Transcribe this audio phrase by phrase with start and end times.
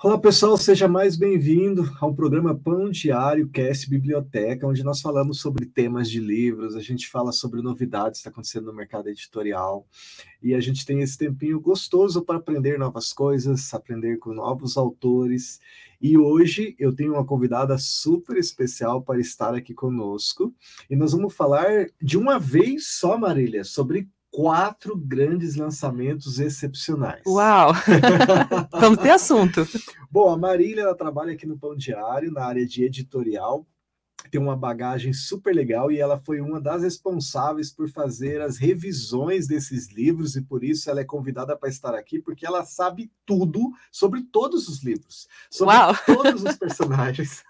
[0.00, 5.66] Olá pessoal, seja mais bem-vindo ao programa Pão Diário Cast Biblioteca, onde nós falamos sobre
[5.66, 9.88] temas de livros, a gente fala sobre novidades que está acontecendo no mercado editorial
[10.40, 15.58] e a gente tem esse tempinho gostoso para aprender novas coisas, aprender com novos autores.
[16.00, 20.54] E hoje eu tenho uma convidada super especial para estar aqui conosco
[20.88, 24.08] e nós vamos falar de uma vez só, Marília, sobre
[24.38, 27.22] quatro grandes lançamentos excepcionais.
[27.26, 27.72] Uau!
[28.70, 29.66] Vamos ter assunto.
[30.08, 33.66] Bom, a Marília ela trabalha aqui no Pão Diário, na área de editorial,
[34.30, 39.46] tem uma bagagem super legal e ela foi uma das responsáveis por fazer as revisões
[39.46, 43.70] desses livros e por isso ela é convidada para estar aqui porque ela sabe tudo
[43.90, 45.94] sobre todos os livros, sobre Uau.
[46.06, 47.42] todos os personagens.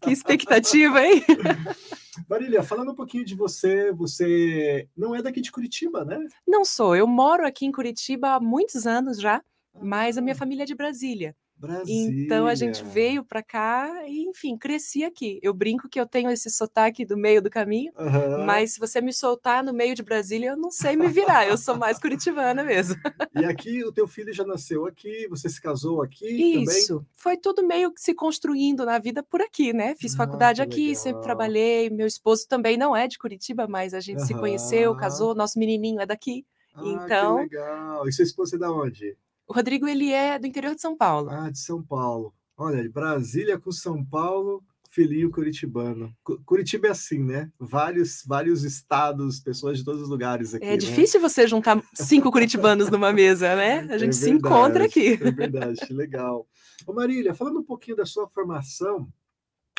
[0.00, 1.24] Que expectativa, hein?
[2.28, 6.18] Marília, falando um pouquinho de você, você não é daqui de Curitiba, né?
[6.46, 9.42] Não sou, eu moro aqui em Curitiba há muitos anos já,
[9.80, 11.34] mas a minha família é de Brasília.
[11.66, 12.24] Brasília.
[12.24, 15.38] Então a gente veio para cá e, enfim, cresci aqui.
[15.42, 18.44] Eu brinco que eu tenho esse sotaque do meio do caminho, Aham.
[18.44, 21.46] mas se você me soltar no meio de Brasília, eu não sei me virar.
[21.46, 22.96] Eu sou mais curitibana mesmo.
[23.42, 26.62] E aqui o teu filho já nasceu aqui, você se casou aqui também?
[26.64, 27.04] Isso.
[27.14, 29.94] Foi tudo meio que se construindo na vida por aqui, né?
[29.96, 31.22] Fiz Ah, faculdade aqui, sempre legal.
[31.22, 31.88] trabalhei.
[31.90, 35.34] Meu esposo também não é de Curitiba, mas a gente se conheceu, casou.
[35.34, 36.44] Nosso menininho é daqui.
[36.74, 38.08] Ah, Então- que legal.
[38.08, 39.16] E sua esposa é da onde?
[39.46, 41.30] O Rodrigo, ele é do interior de São Paulo.
[41.30, 42.32] Ah, de São Paulo.
[42.56, 46.14] Olha, de Brasília com São Paulo, filhinho curitibano.
[46.22, 47.50] Cu- Curitiba é assim, né?
[47.58, 50.64] Vários, vários estados, pessoas de todos os lugares aqui.
[50.64, 50.76] É né?
[50.76, 53.80] difícil você juntar cinco curitibanos numa mesa, né?
[53.90, 55.14] A gente É se encontra aqui.
[55.20, 56.46] É verdade, legal.
[56.86, 59.08] Ô Marília, falando um pouquinho da sua formação,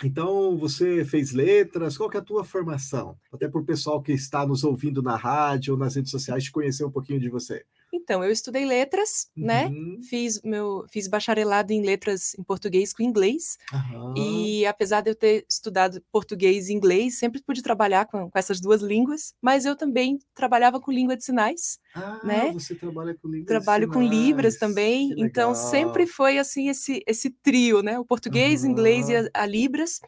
[0.03, 3.16] então você fez letras, qual que é a tua formação?
[3.31, 6.52] Até para o pessoal que está nos ouvindo na rádio ou nas redes sociais te
[6.52, 7.64] conhecer um pouquinho de você.
[7.94, 9.67] Então, eu estudei letras, né?
[9.67, 13.58] Uhum, Fiz meu fiz bacharelado em letras em português com inglês.
[13.72, 14.13] aham.
[14.17, 18.59] E apesar de eu ter estudado português e inglês, sempre pude trabalhar com, com essas
[18.59, 22.52] duas línguas, mas eu também trabalhava com língua de sinais, Ah, né?
[22.54, 27.30] você trabalha com línguas trabalho com libras sinais, também, então sempre foi assim esse esse
[27.43, 27.99] trio, né?
[27.99, 29.99] O português, o inglês e a, a libras.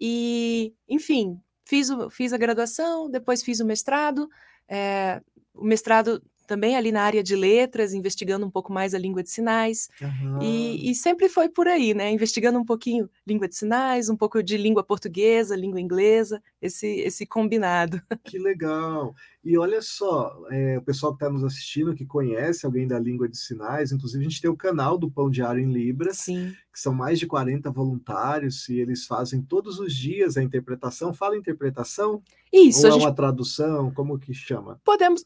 [0.00, 4.28] E, enfim, fiz, o, fiz a graduação, depois fiz o mestrado,
[4.68, 5.20] eh,
[5.54, 9.30] o mestrado também ali na área de letras, investigando um pouco mais a língua de
[9.30, 9.90] sinais.
[10.02, 10.38] Aham.
[10.42, 12.10] E, e sempre foi por aí, né?
[12.10, 17.26] Investigando um pouquinho língua de sinais, um pouco de língua portuguesa, língua inglesa, esse, esse
[17.26, 18.00] combinado.
[18.24, 19.14] Que legal!
[19.42, 23.26] E olha só, é, o pessoal que está nos assistindo, que conhece alguém da língua
[23.26, 26.54] de sinais, inclusive a gente tem o canal do Pão Diário em Libras, Sim.
[26.70, 31.14] que são mais de 40 voluntários, e eles fazem todos os dias a interpretação.
[31.14, 32.22] Fala interpretação?
[32.52, 33.90] Isso, ou é gente uma tradução?
[33.92, 34.78] Como que chama?
[34.84, 35.22] podemos.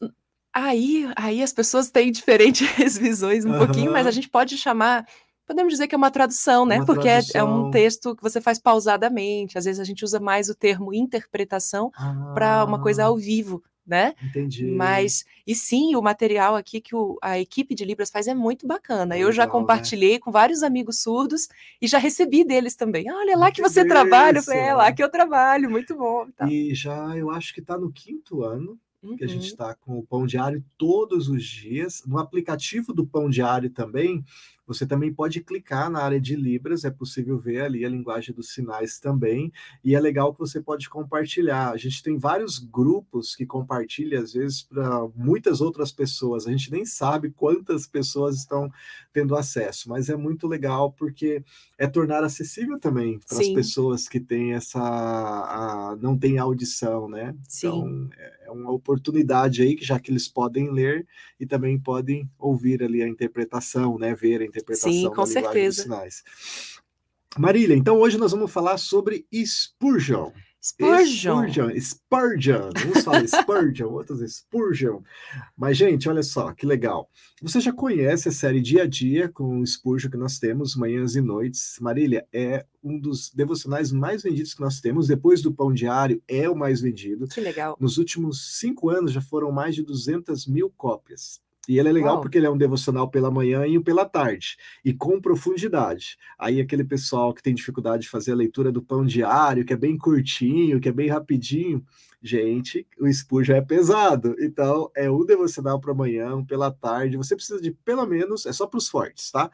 [0.53, 5.05] Aí, aí as pessoas têm diferentes visões um pouquinho, mas a gente pode chamar.
[5.45, 6.77] Podemos dizer que é uma tradução, né?
[6.77, 7.67] Uma Porque é, é tradução.
[7.67, 9.57] um texto que você faz pausadamente.
[9.57, 11.91] Às vezes a gente usa mais o termo interpretação
[12.33, 14.13] para uma coisa Ah, ao vivo, né?
[14.23, 14.65] entendi.
[14.65, 18.65] Mas, e sim, o material aqui que o- a equipe de Libras faz é muito
[18.65, 19.17] bacana.
[19.17, 19.51] Eu já né?
[19.51, 21.49] compartilhei com vários amigos surdos
[21.81, 23.11] e já recebi deles também.
[23.11, 24.37] Olha, é lá Ah, que que você trabalha.
[24.37, 26.27] Eu falei, é lá que eu trabalho, muito bom.
[26.37, 26.47] tal.
[26.47, 28.79] E já eu acho que está no quinto ano
[29.17, 29.47] que a gente Uhum.
[29.47, 32.03] está com o Pão Diário todos os dias.
[32.05, 34.23] No aplicativo do Pão Diário também,
[34.65, 38.53] você também pode clicar na área de Libras, é possível ver ali a linguagem dos
[38.53, 39.51] sinais também,
[39.83, 41.71] e é legal que você pode compartilhar.
[41.71, 46.47] A gente tem vários grupos que compartilham, às vezes, para muitas outras pessoas.
[46.47, 48.69] A gente nem sabe quantas pessoas estão
[49.11, 51.43] tendo acesso, mas é muito legal porque
[51.77, 57.35] é tornar acessível também para as pessoas que têm essa a- não têm audição, né?
[57.47, 57.67] Sim.
[57.67, 58.09] Então
[58.45, 61.07] é uma oportunidade aí já que eles podem ler
[61.39, 64.13] e também podem ouvir ali a interpretação, né?
[64.13, 65.83] Ver interpretação Sim, da com dos certeza.
[65.83, 66.23] sinais.
[67.37, 70.31] Marília, então hoje nós vamos falar sobre Spurgeon.
[70.65, 71.49] Spurgeon.
[71.49, 72.69] Spurgeon, Spurgeon.
[72.87, 75.01] Uns falam Spurgeon, outros Spurgeon.
[75.57, 77.09] Mas, gente, olha só, que legal.
[77.41, 81.17] Você já conhece a série Dia a Dia com o Spurgeon que nós temos, manhãs
[81.17, 81.75] e noites.
[81.81, 85.07] Marília, é um dos devocionais mais vendidos que nós temos.
[85.07, 87.27] Depois do Pão Diário, é o mais vendido.
[87.27, 87.75] Que legal.
[87.77, 91.41] Nos últimos cinco anos já foram mais de 200 mil cópias.
[91.67, 92.21] E ele é legal Uau.
[92.21, 96.17] porque ele é um devocional pela manhã e um pela tarde, e com profundidade.
[96.37, 99.77] Aí aquele pessoal que tem dificuldade de fazer a leitura do pão diário, que é
[99.77, 101.83] bem curtinho, que é bem rapidinho,
[102.21, 104.35] gente, o Spurgeon é pesado.
[104.39, 107.17] Então, é um devocional para amanhã, um pela tarde.
[107.17, 109.49] Você precisa de pelo menos, é só para os fortes, tá?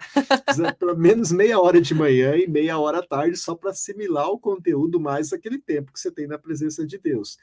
[0.46, 3.72] Precisa de pelo menos meia hora de manhã e meia hora à tarde, só para
[3.72, 7.38] assimilar o conteúdo mais aquele tempo que você tem na presença de Deus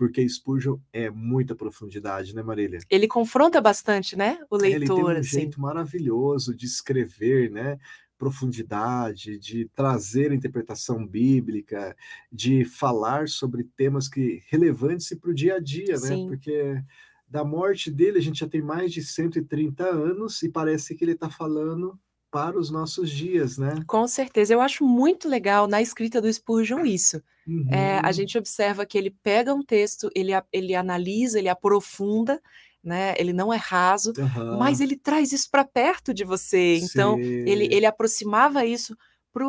[0.00, 2.78] porque Spurgeon é muita profundidade, né, Marília?
[2.88, 4.38] Ele confronta bastante, né?
[4.48, 5.40] O Ele tem leitor, um assim.
[5.40, 7.78] jeito maravilhoso de escrever, né?
[8.16, 11.96] profundidade, de trazer interpretação bíblica,
[12.30, 16.08] de falar sobre temas que relevantes para o dia a dia, né?
[16.08, 16.28] Sim.
[16.28, 16.82] Porque
[17.28, 21.12] da morte dele a gente já tem mais de 130 anos e parece que ele
[21.12, 21.98] está falando
[22.30, 23.82] para os nossos dias, né?
[23.86, 24.54] Com certeza.
[24.54, 27.22] Eu acho muito legal na escrita do Spurgeon isso.
[27.46, 27.66] Uhum.
[27.70, 32.40] É, a gente observa que ele pega um texto, ele, ele analisa, ele aprofunda,
[32.82, 33.14] né?
[33.18, 34.56] Ele não é raso, Aham.
[34.58, 36.78] mas ele traz isso para perto de você.
[36.78, 38.96] Então, ele, ele aproximava isso
[39.32, 39.46] para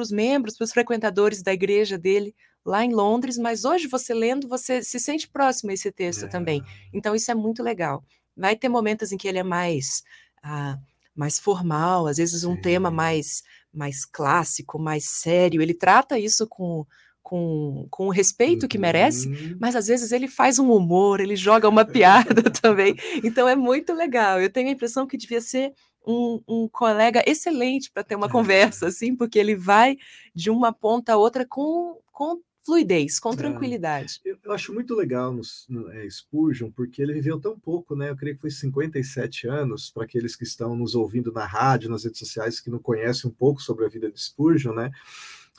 [0.00, 2.34] os membros, para os frequentadores da igreja dele
[2.64, 6.62] lá em Londres, mas hoje você lendo, você se sente próximo a esse texto também.
[6.62, 6.64] É.
[6.94, 8.02] Então, isso é muito legal.
[8.36, 10.02] Vai ter momentos em que ele é mais,
[10.42, 10.78] ah,
[11.14, 12.96] mais formal, às vezes um tema Sim.
[12.96, 15.62] mais, mais clássico, mais sério.
[15.62, 16.84] Ele trata isso com,
[17.22, 19.56] com, com o respeito que merece, Uhum.
[19.60, 21.84] mas às vezes ele faz um humor, ele joga uma
[22.34, 22.96] piada também.
[23.22, 24.40] Então é muito legal.
[24.40, 25.72] Eu tenho a impressão que devia ser
[26.06, 28.30] um, um colega excelente para ter uma É.
[28.30, 29.96] conversa, assim, porque ele vai
[30.34, 33.36] de uma ponta a outra com, com fluidez, com É.
[33.36, 34.20] tranquilidade.
[34.24, 38.10] Eu, eu acho muito legal no, no é, Spurgeon, porque ele viveu tão pouco, né?
[38.10, 42.04] Eu creio que foi 57 anos, para aqueles que estão nos ouvindo na rádio, nas
[42.04, 44.90] redes sociais, que não conhecem um pouco sobre a vida de Spurgeon, né?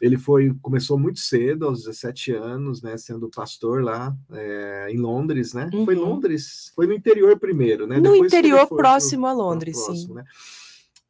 [0.01, 2.97] Ele foi, começou muito cedo, aos 17 anos, né?
[2.97, 5.69] Sendo pastor lá é, em Londres, né?
[5.85, 6.05] Foi em Uhum.
[6.09, 7.95] Londres, foi no interior primeiro, né?
[7.97, 10.13] No Depois interior, foi próximo a pro Londres, próximo, sim.
[10.15, 10.25] né?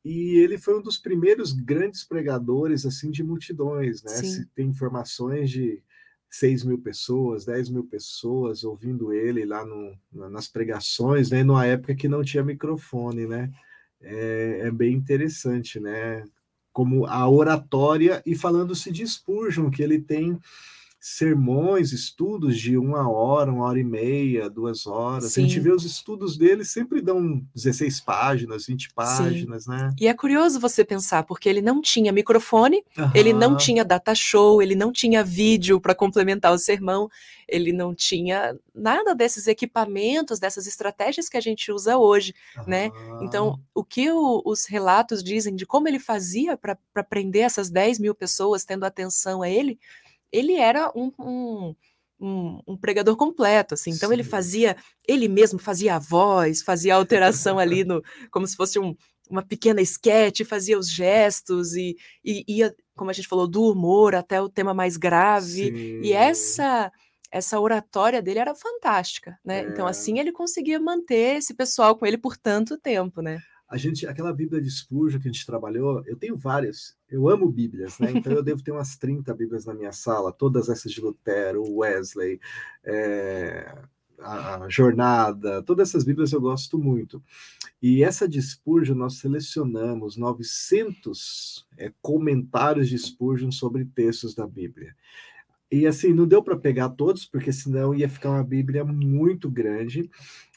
[0.05, 4.11] E ele foi um dos primeiros grandes pregadores assim de multidões, né?
[4.11, 4.27] Sim.
[4.27, 5.81] Se tem informações de
[6.29, 11.43] 6 mil pessoas, 10 mil pessoas ouvindo ele lá no, na- nas pregações, né?
[11.43, 13.51] Numa época que não tinha microfone, né?
[13.99, 16.23] É, é bem interessante, né?
[16.71, 20.37] Como a oratória, e falando-se de Spurgeon, que ele tem
[21.07, 25.37] sermões, estudos de uma hora, uma hora e meia, duas horas.
[25.37, 25.59] A gente Sim.
[25.59, 29.93] vê os estudos dele sempre dão 16 páginas, 20 páginas, né?
[30.01, 34.63] E é curioso você pensar, porque ele não tinha microfone, ele não tinha data show,
[34.63, 37.07] ele não tinha vídeo para complementar o sermão,
[37.47, 42.33] ele não tinha nada desses equipamentos, dessas estratégias que a gente usa hoje,
[42.65, 42.85] né?
[42.85, 43.17] aham.
[43.21, 47.99] Então, o que o- os relatos dizem de como ele fazia para prender essas 10
[47.99, 49.77] mil pessoas tendo atenção a ele,
[50.35, 51.75] ele era um, um,
[52.19, 53.91] um- um pregador completo, assim.
[53.91, 54.29] Então, ele Sim.
[54.29, 54.75] fazia,
[55.07, 58.01] ele mesmo fazia a voz, fazia a alteração ali no,
[58.31, 58.95] como se fosse um-
[59.29, 64.13] uma pequena esquete, fazia os gestos e, e ia, como a gente falou, do humor
[64.15, 65.69] até o tema mais grave.
[66.01, 66.13] E Sim.
[66.13, 66.91] essa
[67.31, 69.65] essa oratória dele era fantástica, né?
[69.67, 69.89] Então É.
[69.91, 73.39] assim ele conseguia manter esse pessoal com ele por tanto tempo, né?
[73.75, 76.95] A gente, aquela Bíblia de Spurgeon que a gente trabalhou, eu tenho várias.
[77.09, 78.09] Eu amo Bíblias, né?
[78.15, 82.39] Então eu devo ter umas 30 Bíblias na minha sala, todas essas de Lutero, Wesley,
[82.85, 83.77] é,
[84.17, 87.21] a, Jornada, todas essas Bíblias eu gosto muito.
[87.81, 94.95] E essa de Spurgeon nós selecionamos 900 é, comentários de Spurgeon sobre textos da Bíblia.
[95.71, 100.09] E assim, não deu para pegar todos, porque senão ia ficar uma Bíblia muito grande.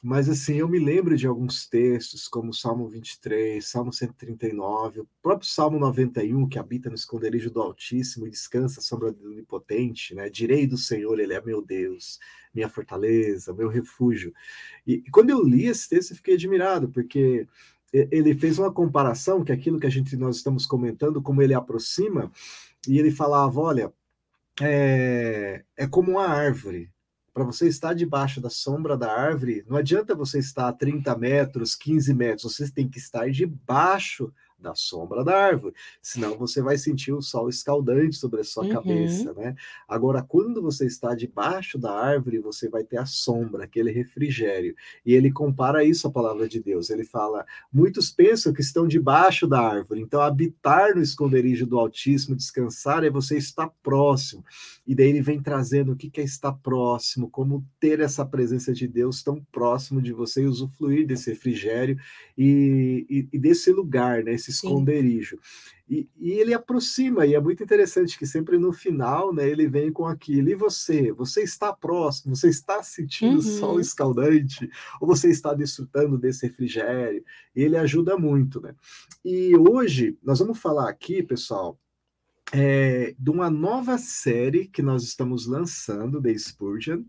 [0.03, 5.49] Mas assim, eu me lembro de alguns textos, como Salmo 23, Salmo 139, o próprio
[5.49, 10.29] Salmo 91, que habita no esconderijo do Altíssimo e descansa sobre o Onipotente, né?
[10.29, 12.19] Direi do Senhor, Ele é meu Deus,
[12.55, 14.33] minha fortaleza, meu refúgio.
[14.87, 17.49] E, e quando eu li esse texto, eu fiquei admirado, porque
[17.93, 21.55] ele fez uma comparação, que é aquilo que a gente nós estamos comentando, como ele
[21.55, 22.31] aproxima,
[22.87, 23.93] e ele falava, olha,
[24.63, 26.91] é, é como uma árvore.
[27.33, 31.77] Para você estar debaixo da sombra da árvore, não adianta você estar a 30 metros,
[31.77, 37.13] 15 metros, você tem que estar debaixo da sombra da árvore, senão você vai sentir
[37.13, 38.67] o sol escaldante sobre a sua Uhum.
[38.67, 39.55] cabeça, né?
[39.87, 44.75] Agora, quando você está debaixo da árvore, você vai ter a sombra, aquele refrigério.
[45.05, 46.91] E ele compara isso à palavra de Deus.
[46.91, 52.37] Ele fala: muitos pensam que estão debaixo da árvore, então habitar no esconderijo do Altíssimo,
[52.37, 54.45] descansar, é você estar próximo.
[54.87, 58.87] E daí ele vem trazendo o que é estar próximo, como ter essa presença de
[58.89, 61.97] Deus tão próximo de você e usufruir desse refrigério
[62.37, 64.69] e, e- e desse lugar, né, esse Sim.
[64.69, 65.39] esconderijo.
[65.89, 69.91] E, e ele aproxima, e é muito interessante que sempre no final, né, ele vem
[69.91, 70.51] com aquilo.
[70.51, 71.11] E você?
[71.13, 72.37] Você está próximo?
[72.37, 73.81] Você está sentindo o sol Uhum.
[73.81, 74.69] escaldante?
[75.01, 77.25] Ou você está desfrutando desse refrigério?
[77.57, 78.75] E ele ajuda muito, né?
[79.25, 81.81] E hoje nós vamos falar aqui, pessoal,
[82.53, 87.03] é, de uma nova série que nós estamos lançando, The Spurgeon.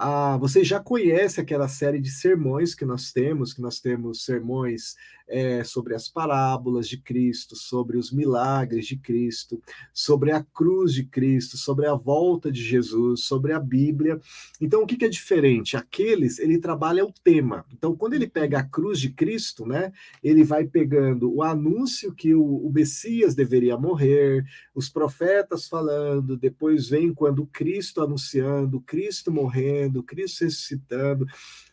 [0.00, 4.94] Ah, vocês já conhecem aquela série de sermões que nós temos, que nós temos sermões
[5.28, 9.60] é, sobre as parábolas de Cristo, sobre os milagres de Cristo,
[9.92, 14.18] sobre a cruz de Cristo, sobre a volta de Jesus, sobre a Bíblia.
[14.60, 15.76] Então, o que, que é diferente?
[15.76, 17.64] Aqueles, ele trabalha o tema.
[17.72, 22.34] Então, quando ele pega a cruz de Cristo, né, ele vai pegando o anúncio que
[22.34, 29.87] o, o Messias deveria morrer, os profetas falando, depois vem quando Cristo anunciando, Cristo morrendo,
[30.02, 31.26] Cristo ressuscitando.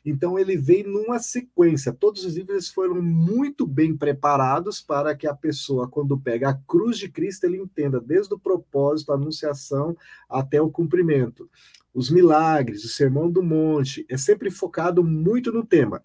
[0.05, 1.91] Então ele vem numa sequência.
[1.91, 6.97] Todos os livros foram muito bem preparados para que a pessoa, quando pega a cruz
[6.97, 9.97] de Cristo, ele entenda desde o propósito, a anunciação
[10.29, 11.49] até o cumprimento.
[11.93, 16.03] Os milagres, o sermão do monte, é sempre focado muito no tema.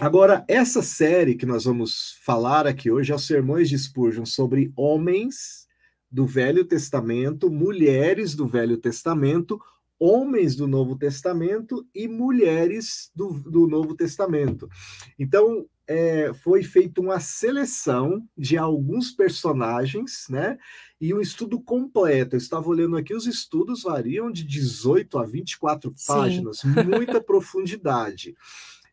[0.00, 4.72] Agora, essa série que nós vamos falar aqui hoje é os Sermões de Spurgeon sobre
[4.74, 5.68] homens
[6.10, 9.60] do Velho Testamento, mulheres do Velho Testamento,
[10.02, 14.68] homens do Novo Testamento e mulheres do, do Novo Testamento.
[15.16, 20.58] Então, é, foi feita uma seleção de alguns personagens, né?
[21.00, 22.34] E um estudo completo.
[22.34, 26.04] Eu estava olhando aqui, os estudos variam de 18 a 24 Sim.
[26.04, 28.34] páginas, muita profundidade.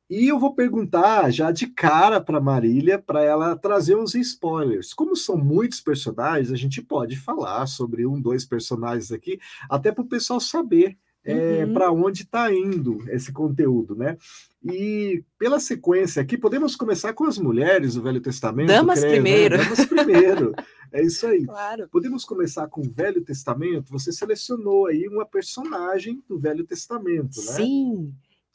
[0.10, 4.92] E eu vou perguntar já de cara para Marília, para ela trazer uns spoilers.
[4.94, 9.39] Como são muitos personagens, a gente pode falar sobre um, dois personagens aqui,
[9.70, 11.74] até para o pessoal saber é, uhum.
[11.74, 14.18] para onde está indo esse conteúdo, né?
[14.63, 18.68] E pela sequência aqui, podemos começar com as mulheres do Velho Testamento.
[18.68, 19.58] Damas creio, primeiro.
[19.58, 19.63] Né?
[19.63, 20.56] Damas primeiro.
[20.92, 21.46] É isso aí.
[21.46, 21.88] Claro.
[21.92, 23.92] Podemos começar com o Velho Testamento.
[23.92, 27.54] Você selecionou aí uma personagem do Velho Testamento, né?
[27.54, 28.12] Sim.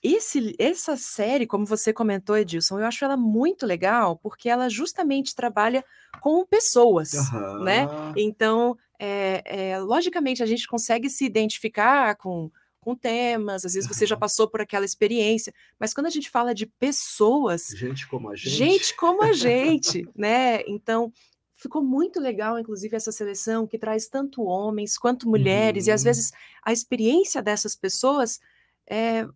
[0.06, 5.34] Esse, essa série, como você comentou, Edilson, eu acho ela muito legal porque ela justamente
[5.34, 5.82] trabalha
[6.20, 7.64] com pessoas, uhum.
[7.64, 7.86] né?
[8.14, 12.50] Então, é, é, logicamente, a gente consegue se identificar com,
[12.82, 16.54] com temas, às vezes você já passou por aquela experiência, mas quando a gente fala
[16.54, 17.68] de pessoas.
[17.74, 18.50] Gente como a gente.
[18.50, 20.60] Gente como a gente, né?
[20.66, 21.10] Então,
[21.54, 26.04] ficou muito legal, inclusive, essa seleção que traz tanto homens quanto mulheres, e às uhum.
[26.04, 26.30] vezes
[26.62, 28.38] a experiência dessas pessoas
[28.86, 29.26] é,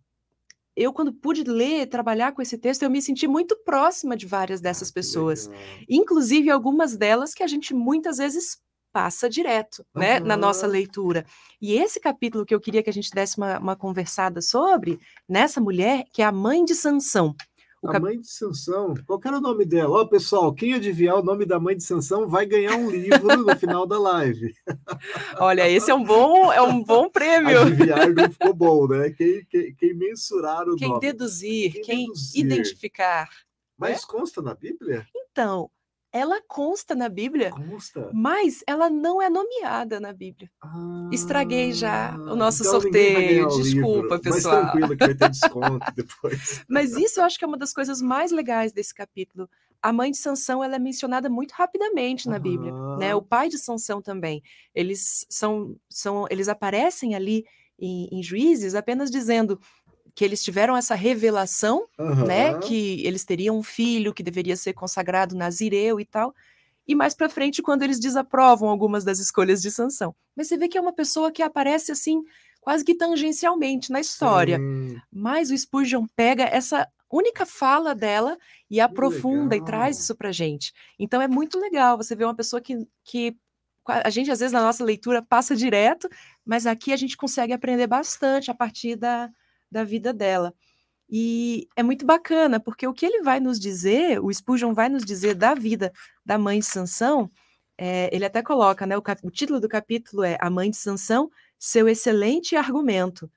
[0.79, 4.61] eu, quando pude ler, trabalhar com esse texto, eu me senti muito próxima de várias
[4.61, 5.47] dessas ah, pessoas.
[5.47, 5.63] Legal.
[5.89, 8.57] Inclusive algumas delas que a gente muitas vezes
[8.91, 10.01] passa direto, uhum.
[10.01, 11.25] né, na nossa leitura.
[11.61, 15.61] E esse capítulo que eu queria que a gente desse uma, uma conversada sobre, nessa
[15.61, 17.35] mulher, que é a mãe de Sansão.
[17.81, 18.03] O a cap...
[18.03, 19.99] mãe de Sansão, qual era o nome dela?
[19.99, 23.37] Ó, oh, pessoal, quem adivinhar o nome da mãe de Sansão vai ganhar um livro
[23.37, 24.53] no final da live.
[25.39, 27.61] Olha, esse é um bom, é um bom prêmio.
[27.61, 29.11] Adivinhar não ficou bom, né?
[29.11, 30.99] Quem, quem, quem mensurar o quem nome.
[30.99, 33.29] Deduzir, quem, quem deduzir, identificar.
[33.77, 34.07] Mas né?
[34.09, 35.07] consta na Bíblia?
[35.15, 35.71] Então,
[36.11, 38.09] ela consta na Bíblia, consta.
[38.13, 40.49] mas ela não é nomeada na Bíblia.
[40.61, 43.47] Ah, Estraguei já o nosso então sorteio.
[43.49, 44.63] Desculpa, livro, pessoal.
[44.63, 46.65] Mas tranquilo que vai ter desconto depois.
[46.67, 49.49] mas isso eu acho que é uma das coisas mais legais desse capítulo.
[49.81, 53.15] A mãe de Sansão ela é mencionada muito rapidamente na Bíblia, né?
[53.15, 54.41] O pai de Sansão também.
[54.75, 57.45] Eles são, são eles aparecem ali
[57.77, 59.59] em, em Juízes apenas dizendo
[60.19, 62.25] que eles tiveram essa revelação, uhum.
[62.25, 66.35] né, que eles teriam um filho que deveria ser consagrado nazireu e tal.
[66.85, 70.13] E mais para frente, quando eles desaprovam algumas das escolhas de Sansão.
[70.35, 72.21] Mas você vê que é uma pessoa que aparece assim,
[72.59, 74.57] quase que tangencialmente na história.
[74.57, 74.97] Sim.
[75.09, 78.37] Mas o Spurgeon pega essa única fala dela
[78.69, 80.73] e aprofunda e traz isso para gente.
[80.99, 83.37] Então é muito legal você ver uma pessoa que, que
[83.87, 86.09] a gente às vezes na nossa leitura passa direto,
[86.45, 89.29] mas aqui a gente consegue aprender bastante a partir da,
[89.71, 90.53] da vida dela.
[91.09, 95.03] E é muito bacana, porque o que ele vai nos dizer, o Spurgeon vai nos
[95.03, 95.91] dizer da vida
[96.23, 97.29] da mãe de Sansão,
[97.75, 101.31] é, ele até coloca, né, o, o, título do capítulo é A Mãe de Sansão,
[101.57, 103.31] seu excelente argumento.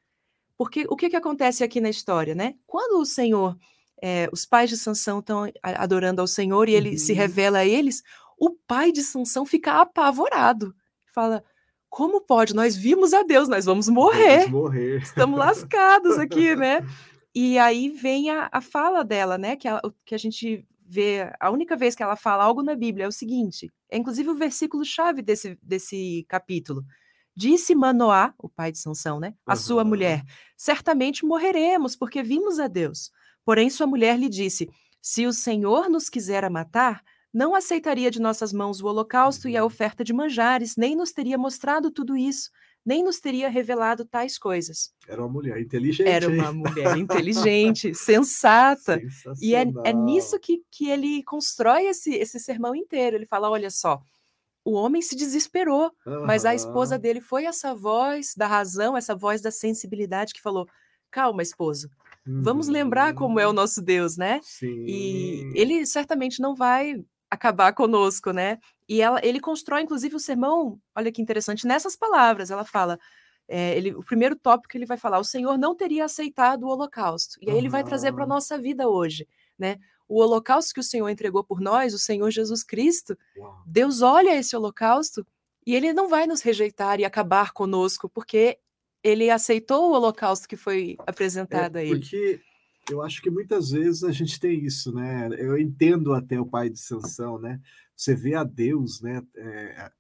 [0.59, 2.55] Porque o que, que acontece aqui na história, né?
[2.67, 3.57] Quando o Senhor,
[4.03, 6.99] é, os pais de Sansão estão adorando ao Senhor e ele uhum.
[6.99, 8.03] se revela a eles,
[8.37, 10.75] o pai de Sansão fica apavorado.
[11.15, 11.43] Fala,
[11.93, 12.55] como pode?
[12.55, 14.47] Nós vimos a Deus, nós vamos morrer.
[14.47, 15.03] Vamos morrer.
[15.03, 16.81] Estamos lascados aqui, né?
[17.35, 19.57] E aí vem a, a fala dela, né?
[19.57, 23.07] Que a, que a gente vê, a única vez que ela fala algo na Bíblia
[23.07, 26.85] é o seguinte: é inclusive o versículo-chave desse, desse capítulo.
[27.35, 29.33] Disse Manoá, o pai de Sansão, né?
[29.47, 29.57] A uhum.
[29.57, 30.23] sua mulher:
[30.59, 33.11] certamente morreremos, porque vimos a Deus.
[33.47, 34.69] Porém, sua mulher lhe disse:
[35.01, 37.03] Se o Senhor nos quiser matar,
[37.33, 39.67] não aceitaria de nossas mãos o holocausto e a uhum.
[39.67, 42.51] oferta de manjares, nem nos teria mostrado tudo isso,
[42.85, 44.93] nem nos teria revelado tais coisas.
[45.09, 46.09] Era uma mulher inteligente.
[46.09, 49.01] Era uma mulher inteligente, sensata.
[49.41, 53.17] E é, é, nisso que, que ele constrói esse, esse sermão inteiro.
[53.17, 54.03] Ele fala: olha só,
[54.65, 56.27] o homem se desesperou, uhum.
[56.27, 60.67] mas a esposa dele foi essa voz da razão, essa voz da sensibilidade que falou:
[61.11, 61.89] calma, esposo.
[62.25, 64.39] Vamos lembrar como é o nosso Deus, né?
[64.45, 64.85] Sim.
[64.87, 68.59] E ele certamente não vai acabar conosco, né?
[68.89, 72.51] E ela, ele constrói, inclusive, o sermão, olha que interessante, nessas palavras.
[72.51, 72.99] Ela fala:
[73.49, 76.69] é, ele, o primeiro tópico que ele vai falar, o Senhor não teria aceitado o
[76.69, 77.39] holocausto.
[77.41, 79.27] E aí ele vai trazer para a nossa vida hoje,
[79.59, 79.79] né?
[80.09, 83.17] O holocausto que o Senhor entregou por nós, o Senhor Jesus Cristo.
[83.67, 85.27] Deus olha esse holocausto
[85.67, 88.59] e ele não vai nos rejeitar e acabar conosco, porque
[89.03, 91.99] ele aceitou o holocausto que foi apresentado É, a ele.
[92.01, 92.41] porque
[92.91, 95.29] eu acho que muitas vezes a gente tem isso, né?
[95.39, 97.61] Eu entendo até o pai de Sansão, né?
[97.97, 99.23] Você vê a Deus, né?
[99.37, 99.91] É,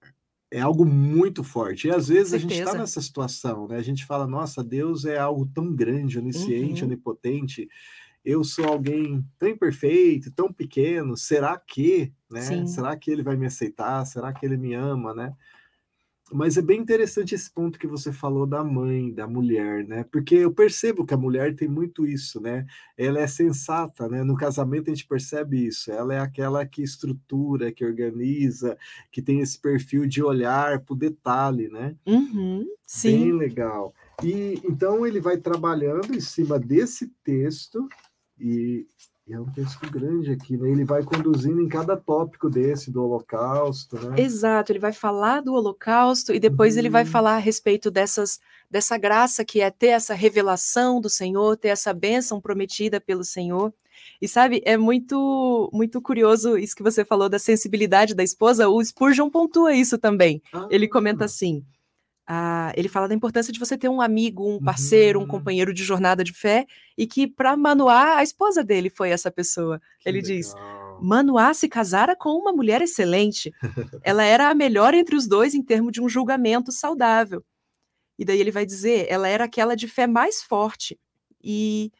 [0.53, 1.89] é algo muito forte.
[1.89, 3.77] E às vezes a gente está nessa situação, né?
[3.77, 6.89] A gente fala, nossa, Deus é algo tão grande, onisciente, Uhum.
[6.89, 7.69] onipotente.
[8.25, 11.17] Eu sou alguém tão imperfeito, tão pequeno.
[11.17, 12.41] Será que, né?
[12.41, 12.67] Sim.
[12.67, 14.05] Será que ele vai me aceitar?
[14.07, 15.33] Será que ele me ama, né?
[16.31, 20.05] Mas é bem interessante esse ponto que você falou da mãe, da mulher, né?
[20.05, 22.67] Porque eu percebo que a mulher tem muito isso, né?
[22.97, 24.23] Ela é sensata, né?
[24.23, 25.91] No casamento a gente percebe isso.
[25.91, 28.79] Ela é aquela que estrutura, que organiza,
[29.11, 31.97] que tem esse perfil de olhar para o detalhe, né?
[32.07, 33.95] Uhum, Bem sim, legal.
[34.23, 37.89] E então ele vai trabalhando em cima desse texto
[38.39, 38.87] e,
[39.33, 40.71] e é um texto grande aqui, né?
[40.71, 44.21] Ele vai conduzindo em cada tópico desse do Holocausto, né?
[44.21, 44.71] exato.
[44.73, 47.11] Ele vai falar do holocausto e depois ele vai Uhum.
[47.11, 48.39] falar a respeito dessas,
[48.71, 53.73] dessa graça que é ter essa revelação do Senhor, ter essa bênção prometida pelo Senhor.
[54.21, 58.69] E sabe, é muito muito curioso isso que você falou da sensibilidade da esposa.
[58.69, 60.43] O Spurgeon pontua isso também.
[60.71, 61.65] Ele comenta Ah, assim.
[62.27, 65.29] Ah, ele fala da importância de você ter um amigo, um parceiro, um Uhum.
[65.29, 69.81] companheiro de jornada de fé, e que para Manoá, a esposa dele foi essa pessoa.
[70.01, 70.99] que Ele diz: legal.
[71.03, 73.53] Manoá se casara com uma mulher excelente.
[74.03, 77.45] Ela era a melhor entre os dois em termos de um julgamento saudável.
[78.19, 80.99] E daí ele vai dizer: ela era aquela de fé mais forte.
[81.43, 81.91] E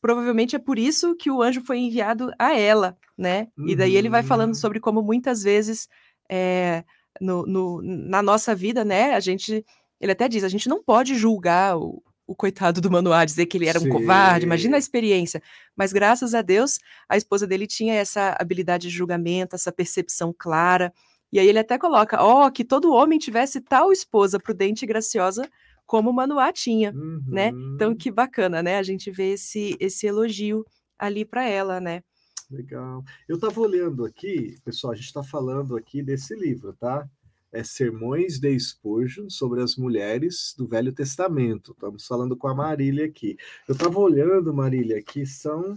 [0.00, 3.48] provavelmente é por isso que o anjo foi enviado a ela, né?
[3.58, 4.54] E daí ele vai falando Uhum.
[4.54, 5.88] sobre como muitas vezes
[6.28, 6.84] é,
[7.20, 9.14] no, no- na nossa vida, né?
[9.14, 9.64] A gente,
[10.00, 13.56] ele até diz, a gente não pode julgar o, o coitado do Manoá, dizer que
[13.56, 14.44] ele era um covarde.
[14.44, 15.42] Imagina a experiência.
[15.76, 20.92] Mas graças a Deus, a esposa dele tinha essa habilidade de julgamento, essa percepção clara.
[21.32, 25.48] E aí ele até coloca, ó, que todo homem tivesse tal esposa prudente e graciosa
[25.86, 26.92] como Manoá tinha,
[27.26, 27.50] né?
[27.74, 27.96] Então Uhum.
[27.96, 28.76] que bacana, né?
[28.78, 30.64] A gente vê esse esse elogio
[30.98, 32.02] ali para ela, né?
[32.50, 33.04] Legal.
[33.28, 37.06] Eu estava olhando aqui, pessoal, a gente está falando aqui desse livro, tá?
[37.52, 41.72] É Sermões de Spurgeon sobre as mulheres do Velho Testamento.
[41.72, 43.36] Estamos falando com a Marília aqui.
[43.66, 45.76] Eu estava olhando, Marília, aqui são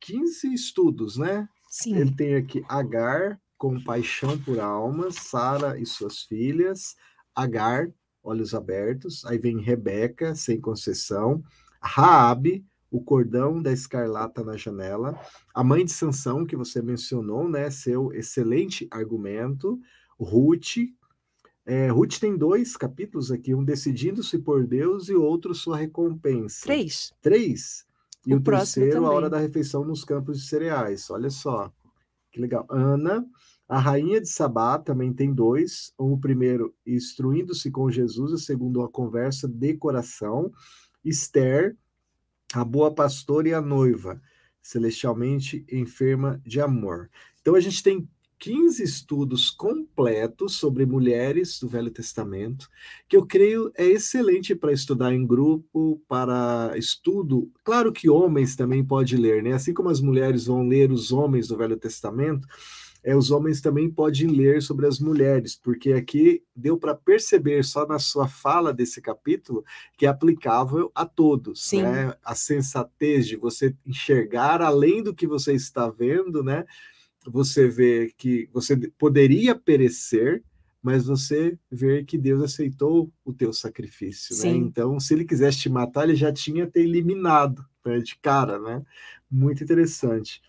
[0.00, 1.48] 15 estudos, né?
[1.68, 1.96] Sim.
[1.96, 6.96] Ele tem aqui Agar, com paixão por almas, Sara e suas filhas,
[7.34, 7.88] Agar,
[8.22, 11.42] olhos abertos, aí vem Rebeca, sem concessão,
[11.80, 15.18] Raabe, o cordão da escarlata na janela,
[15.54, 19.80] a mãe de Sansão, que você mencionou, né, seu excelente argumento,
[20.20, 20.76] Ruth,
[21.64, 26.64] é, Ruth tem dois capítulos aqui, um decidindo-se por Deus e outro sua recompensa.
[26.64, 27.12] Três.
[27.22, 27.86] Três.
[28.26, 29.08] E O o, terceiro, a também.
[29.08, 31.08] hora da refeição nos campos de cereais.
[31.08, 31.72] Olha só,
[32.30, 32.66] que legal.
[32.68, 33.24] Ana,
[33.68, 35.92] a rainha de Sabá, também tem dois.
[35.96, 40.52] O primeiro, instruindo-se com Jesus, o segundo, a conversa de coração.
[41.04, 41.76] Esther,
[42.52, 44.20] a boa pastora e a noiva,
[44.60, 47.10] celestialmente enferma de amor.
[47.40, 48.08] Então a gente tem
[48.42, 52.68] 15 estudos completos sobre mulheres do Velho Testamento,
[53.08, 57.52] que eu creio é excelente para estudar em grupo, para estudo.
[57.62, 59.52] Claro que homens também podem ler, né?
[59.52, 62.48] Assim como as mulheres vão ler os homens do Velho Testamento,
[63.04, 67.86] é, os homens também podem ler sobre as mulheres, porque aqui deu para perceber só
[67.86, 69.64] na sua fala desse capítulo
[69.96, 71.82] que é aplicável a todos, Sim.
[71.82, 72.14] né?
[72.24, 76.64] A sensatez de você enxergar além do que você está vendo, né?
[77.26, 80.42] Você vê que você poderia perecer,
[80.80, 84.42] mas você vê que Deus aceitou o teu sacrifício, né?
[84.42, 84.56] Sim.
[84.56, 88.82] Então, se ele quisesse te matar, ele já tinha te eliminado né, de cara, né?
[89.30, 90.40] Muito interessante.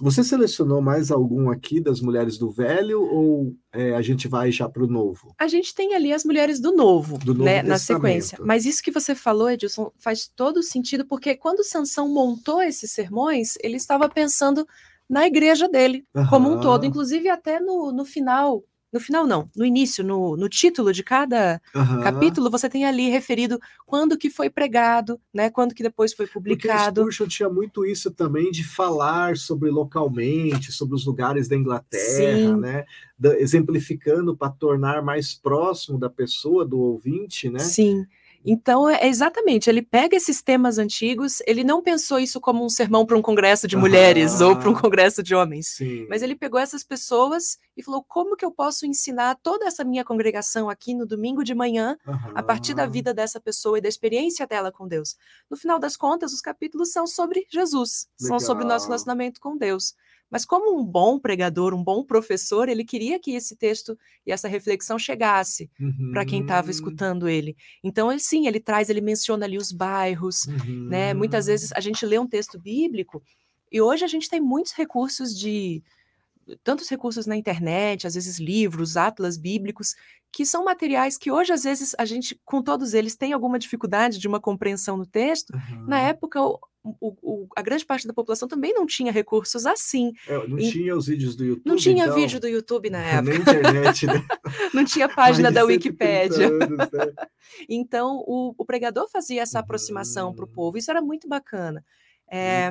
[0.00, 4.68] Você selecionou mais algum aqui das mulheres do velho ou é, a gente vai já
[4.68, 5.34] para o novo?
[5.38, 8.38] A gente tem ali as mulheres do novo, Do Novo né, na sequência.
[8.40, 13.54] Mas isso que você falou, Edilson, faz todo sentido, porque quando Sansão montou esses sermões,
[13.62, 14.66] ele estava pensando
[15.08, 16.84] na igreja dele, como um todo.
[16.84, 21.60] Inclusive, até no, no final, no final não, no início, no, no título de cada
[21.74, 22.00] Aham.
[22.00, 25.50] capítulo, você tem ali referido quando que foi pregado, né?
[25.50, 27.00] Quando que depois foi Porque publicado.
[27.02, 32.60] Spurgeon tinha muito isso também de falar sobre localmente, sobre os lugares da Inglaterra, Sim.
[32.60, 32.84] né?
[33.18, 37.58] Da- exemplificando para tornar mais próximo da pessoa, do ouvinte, né?
[37.58, 38.06] Sim.
[38.44, 43.04] Então, é exatamente, ele pega esses temas antigos, ele não pensou isso como um sermão
[43.04, 46.06] para um congresso de mulheres ou para um congresso de homens, Sim.
[46.08, 50.04] mas ele pegou essas pessoas e falou: como que eu posso ensinar toda essa minha
[50.04, 51.96] congregação aqui no domingo de manhã,
[52.34, 55.16] a partir da vida dessa pessoa e da experiência dela com Deus?
[55.50, 58.88] No final das contas, os capítulos são sobre Jesus, são sobre o nosso Legal.
[58.88, 59.94] relacionamento com Deus.
[60.30, 64.48] Mas como um bom pregador, um bom professor, ele queria que esse texto e essa
[64.48, 65.70] reflexão chegasse
[66.10, 66.70] para quem estava Uhum.
[66.70, 67.56] escutando ele.
[67.84, 70.46] Então, ele, sim, ele traz, ele menciona ali os bairros,
[70.88, 71.12] né?
[71.14, 71.46] Muitas Uhum.
[71.46, 73.22] vezes a gente lê um texto bíblico
[73.70, 75.82] e hoje a gente tem muitos recursos de
[76.64, 79.94] tantos recursos na internet, às vezes livros, atlas bíblicos,
[80.32, 84.18] que são materiais que hoje às vezes a gente, com todos eles, tem alguma dificuldade
[84.18, 85.52] de uma compreensão no texto.
[85.86, 86.00] Na Aham.
[86.00, 86.40] época,
[86.84, 90.12] o- o- a grande parte da população também não tinha recursos assim.
[90.26, 92.14] É, não E- tinha os vídeos do YouTube, Não tinha então?
[92.14, 94.24] vídeo do YouTube na época, Nem internet, né?
[94.74, 96.46] não tinha página da 130 Wikipédia.
[96.48, 97.12] anos, né?
[97.68, 100.54] Então, o, o pregador fazia essa aproximação para o Uhum.
[100.54, 101.84] povo, isso era muito bacana.
[102.30, 102.70] É,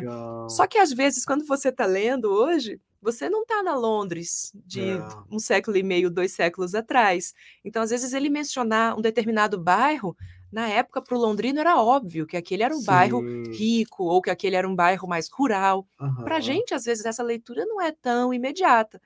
[0.50, 4.82] só que às vezes, quando você está lendo hoje, você não está na Londres de
[4.82, 5.00] É.
[5.32, 7.34] um século e meio, dois séculos atrás.
[7.66, 10.16] Então, às vezes, ele mencionar um determinado bairro,
[10.58, 13.52] na época, para o londrino era óbvio que aquele era um bairro Sim.
[13.52, 15.88] rico ou que aquele era um bairro mais rural.
[16.24, 19.00] Para a gente, às vezes, essa leitura não é tão imediata.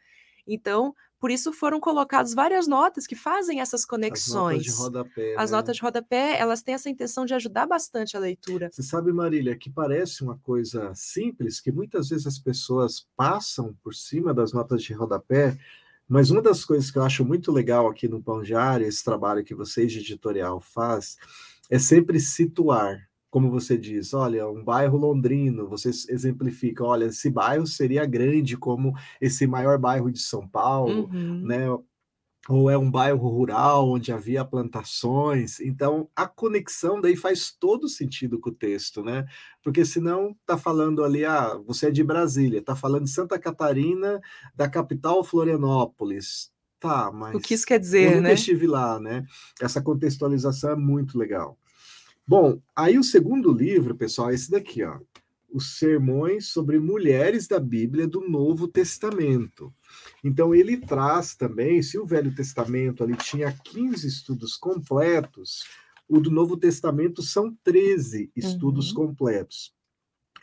[0.47, 4.77] Então, por isso foram colocadas várias notas que fazem essas As notas de conexões.
[4.77, 5.57] rodapé, As né?
[5.57, 8.69] notas de rodapé, elas têm essa intenção de ajudar bastante a leitura.
[8.71, 13.93] Você sabe, Marília, que parece uma coisa simples, que muitas vezes as pessoas passam por
[13.93, 15.57] cima das notas de rodapé,
[16.11, 19.43] mas uma das coisas que eu acho muito legal aqui no Pão Diário, esse trabalho
[19.43, 21.15] que vocês de editorial faz,
[21.69, 23.07] é sempre situar.
[23.29, 28.93] Como você diz, olha, um bairro londrino, você exemplifica, olha, esse bairro seria grande como
[29.21, 31.41] esse maior bairro de São Paulo, Uhum.
[31.45, 31.65] né?
[32.49, 35.59] Ou é um bairro rural onde havia plantações.
[35.59, 39.25] Então, a conexão daí faz todo sentido com o texto, né?
[39.63, 44.19] Porque senão tá falando ali, ah, você é de Brasília, tá falando de Santa Catarina,
[44.55, 46.51] da capital Florianópolis.
[46.79, 48.33] Tá, mas O que isso quer eu dizer, nunca né?
[48.33, 49.23] estive lá, né?
[49.61, 51.59] Essa contextualização é muito legal.
[52.25, 54.99] Bom, aí o segundo livro, pessoal, é esse daqui, ó.
[55.53, 59.71] Os Sermões sobre Mulheres da Bíblia do Novo Testamento.
[60.23, 65.63] Então, ele traz também, se o Velho Testamento ali tinha 15 estudos completos,
[66.07, 69.07] o do Novo Testamento são 13 estudos Uhum.
[69.07, 69.73] completos.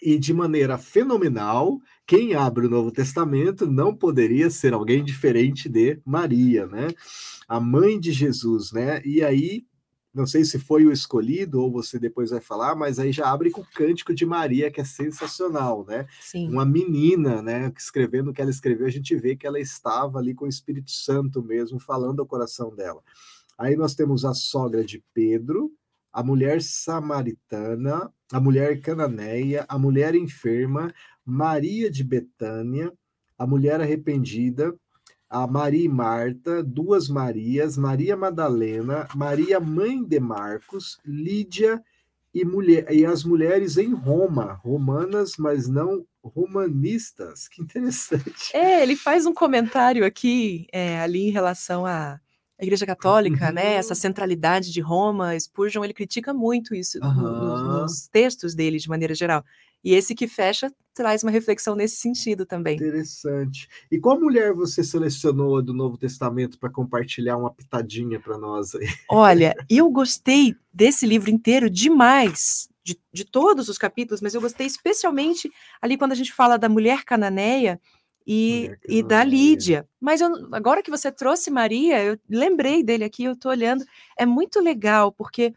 [0.02, 6.00] E de maneira fenomenal, quem abre o Novo Testamento não poderia ser alguém diferente de
[6.04, 6.88] Maria, né?
[7.48, 9.02] A mãe de Jesus, né?
[9.04, 9.64] E aí,
[10.14, 13.50] não sei se foi o escolhido ou você depois vai falar, mas aí já abre
[13.50, 16.06] com o cântico de Maria, que é sensacional, né?
[16.20, 16.48] Sim.
[16.50, 17.72] Uma menina, né?
[17.76, 20.90] Escrevendo o que ela escreveu, a gente vê que ela estava ali com o Espírito
[20.90, 23.02] Santo mesmo, falando ao coração dela.
[23.56, 25.72] Aí nós temos a sogra de Pedro,
[26.12, 30.92] a mulher samaritana, a mulher cananeia, a mulher enferma,
[31.24, 32.92] Maria de Betânia,
[33.38, 34.74] a mulher arrependida,
[35.30, 41.82] a Maria e Marta, duas Marias, Maria Madalena, Maria mãe de Marcos, Lídia
[42.34, 47.48] e, mulher, e as mulheres em Roma, romanas, mas não romanistas.
[47.48, 48.54] Que interessante.
[48.54, 52.20] É, ele faz um comentário aqui, é, ali em relação à
[52.60, 53.74] Igreja Católica, né?
[53.74, 54.00] Essa Uhum.
[54.00, 57.82] centralidade de Roma, Spurgeon, ele critica muito isso no- no- Aham.
[57.82, 59.44] nos textos dele, de maneira geral.
[59.84, 62.74] E esse que fecha traz uma reflexão nesse sentido também.
[62.76, 63.68] Interessante.
[63.90, 68.86] E qual mulher você selecionou do Novo Testamento para compartilhar uma pitadinha para nós aí?
[69.08, 74.66] Olha, eu gostei desse livro inteiro demais, de, de todos os capítulos, mas eu gostei
[74.66, 77.80] especialmente ali quando a gente fala da mulher cananeia
[78.26, 79.30] e, Mulher e da cananeia.
[79.30, 79.88] Lídia.
[80.00, 83.84] Mas eu- agora que você trouxe Maria, eu lembrei dele aqui, eu estou olhando,
[84.18, 85.54] é muito legal, porque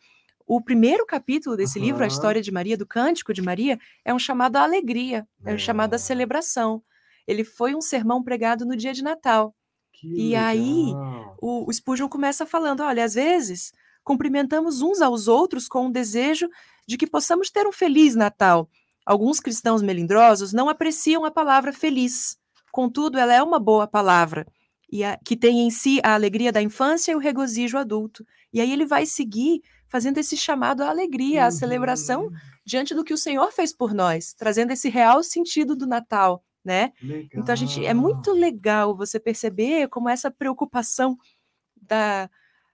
[0.57, 4.19] o primeiro capítulo desse livro, a história de Maria, do Cântico de Maria, é um
[4.19, 6.81] chamado à alegria, é um chamado à celebração.
[7.27, 9.55] Ele foi um sermão pregado no dia de Natal.
[9.93, 11.37] Que E aí, legal.
[11.41, 13.71] o, o Spurgeon começa falando: olha, às vezes
[14.03, 16.49] cumprimentamos uns aos outros com o desejo
[16.87, 18.67] de que possamos ter um feliz Natal.
[19.05, 22.37] Alguns cristãos melindrosos não apreciam a palavra feliz.
[22.71, 24.45] Contudo, ela é uma boa palavra,
[24.91, 28.25] e a- que tem em si a alegria da infância e o regozijo adulto.
[28.51, 29.61] E aí ele vai seguir
[29.91, 32.31] fazendo esse chamado à alegria, à celebração Uhum.
[32.65, 36.91] diante do que o Senhor fez por nós, trazendo esse real sentido do Natal, né?
[37.33, 38.39] Então a gente é muito Legal.
[38.89, 41.17] legal você perceber como essa preocupação
[41.81, 42.29] da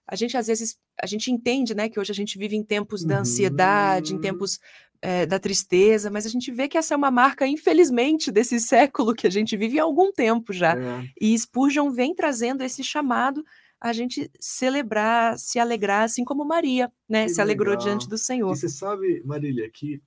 [0.10, 3.04] a gente às vezes a gente entende, né, que hoje a gente vive em tempos
[3.04, 4.22] da ansiedade, em Uhum.
[4.22, 4.60] tempos
[5.02, 9.14] eh, da tristeza, mas a gente vê que essa é uma marca, infelizmente, desse século
[9.14, 10.76] que a gente vive há algum tempo já.
[10.76, 11.04] É.
[11.22, 13.44] E Spurgeon vem trazendo esse chamado
[13.80, 17.26] a gente celebrar, se alegrar, assim como Maria, né?
[17.26, 17.86] Que se alegrou legal.
[17.86, 18.52] diante do Senhor.
[18.52, 20.02] E você sabe, Marília, que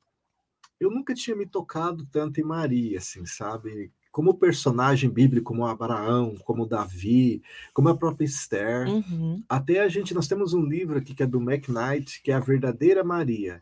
[0.78, 3.92] eu nunca tinha me tocado tanto em Maria, assim, sabe?
[4.10, 8.88] Como personagem bíblico, como Abraão, como Davi, como a própria Esther.
[8.88, 9.42] Uhum.
[9.48, 12.40] Até a gente, nós temos um livro aqui que é do McKnight, que é A
[12.40, 13.60] Verdadeira Maria.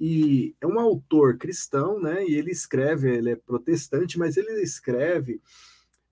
[0.00, 2.24] E é um autor cristão, né?
[2.24, 5.42] E ele escreve, ele é protestante, mas ele escreve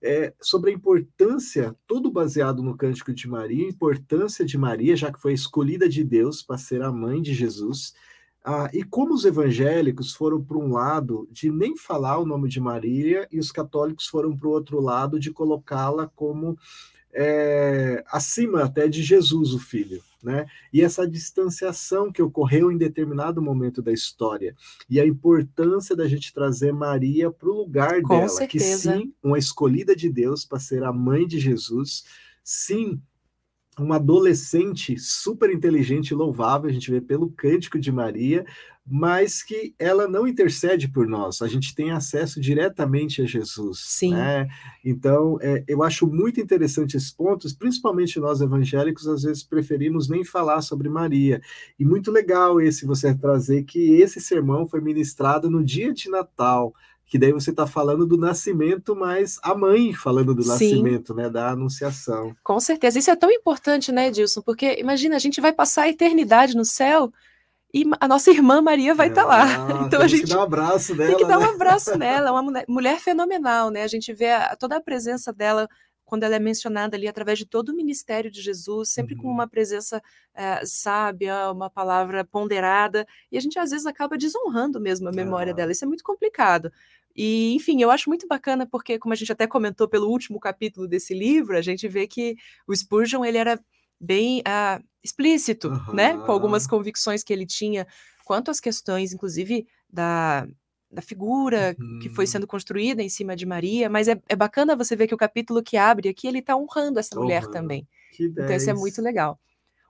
[0.01, 5.11] é, sobre a importância, todo baseado no Cântico de Maria, a importância de Maria, já
[5.11, 7.93] que foi escolhida de Deus para ser a mãe de Jesus.
[8.43, 12.59] Ah, e como os evangélicos foram para um lado de nem falar o nome de
[12.59, 16.57] Maria, e os católicos foram para o outro lado de colocá-la como
[17.13, 20.01] é, acima até de Jesus, o Filho.
[20.21, 20.45] Né?
[20.73, 24.53] E essa distanciação que ocorreu em determinado momento da história
[24.89, 28.91] e a importância da gente trazer Maria para o lugar Com dela, certeza.
[28.91, 32.03] que sim, uma escolhida de Deus para ser a mãe de Jesus,
[32.43, 33.01] sim,
[33.83, 38.45] uma adolescente super inteligente e louvável, a gente vê pelo cântico de Maria,
[38.91, 43.83] mas que ela não intercede por nós, a gente tem acesso diretamente a Jesus.
[43.85, 44.13] Sim.
[44.13, 44.47] Né?
[44.83, 50.23] Então, é, eu acho muito interessante esses pontos, principalmente nós evangélicos, às vezes preferimos nem
[50.23, 51.39] falar sobre Maria.
[51.77, 56.73] E muito legal esse você trazer que esse sermão foi ministrado no dia de Natal,
[57.09, 60.49] que daí você está falando do nascimento, mas a mãe falando do Sim.
[60.49, 62.35] nascimento, né, da anunciação.
[62.43, 62.99] Com certeza.
[62.99, 64.41] Isso é tão importante, né, Edilson?
[64.43, 67.11] Porque imagina, a gente vai passar a eternidade no céu
[67.73, 69.43] e a nossa irmã Maria vai estar lá.
[69.43, 69.47] Ah,
[69.87, 71.47] Então a temos que gente dar um abraço dela, tem que dar né?
[71.47, 73.81] um abraço nela, é uma mulher, fenomenal, né?
[73.83, 75.67] A gente vê a- toda a presença dela
[76.05, 79.33] quando ela é mencionada ali através de todo o ministério de Jesus, sempre com Uhum.
[79.33, 80.01] uma presença
[80.33, 85.51] eh, sábia, uma palavra ponderada, e a gente às vezes acaba desonrando mesmo a memória
[85.51, 85.55] Ah.
[85.55, 85.71] dela.
[85.71, 86.71] Isso é muito complicado.
[87.21, 90.87] E, enfim, eu acho muito bacana porque, como a gente até comentou pelo último capítulo
[90.87, 93.59] desse livro, a gente vê que o Spurgeon ele era
[93.99, 97.85] bem ah, explícito, né, com algumas convicções que ele tinha
[98.23, 100.47] quanto às questões, inclusive da,
[100.89, 102.31] da figura que foi Uhum.
[102.31, 105.61] sendo construída em cima de Maria, mas é, é bacana você ver que o capítulo
[105.61, 107.51] que abre aqui ele está honrando essa mulher Honrando.
[107.51, 107.87] também.
[108.13, 108.79] Que Então isso é 10.
[108.79, 109.37] muito legal.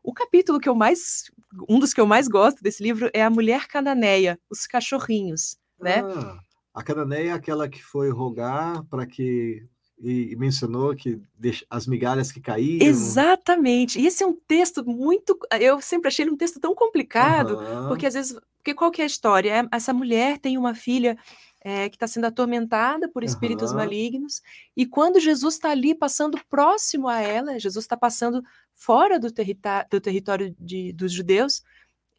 [0.02, 1.26] O capítulo que eu mais,
[1.70, 6.02] um dos que eu mais gosto desse livro é a mulher cananeia, os cachorrinhos, né?
[6.04, 6.39] Ah,
[6.73, 9.63] a Cananeia é aquela que foi rogar para que
[10.01, 11.21] e, mencionou que
[11.69, 12.88] as migalhas que caíam.
[12.88, 13.99] Exatamente.
[13.99, 17.88] E esse é um texto muito, eu sempre achei ele um texto tão complicado, Aham.
[17.88, 19.51] porque às vezes, porque qual que é a história?
[19.51, 21.17] É, essa mulher tem uma filha
[21.62, 23.79] é, que está sendo atormentada por espíritos Aham.
[23.82, 24.41] malignos,
[24.75, 28.41] e quando Jesus está ali passando próximo a ela, Jesus está passando
[28.73, 31.62] fora do, do território de- dos judeus,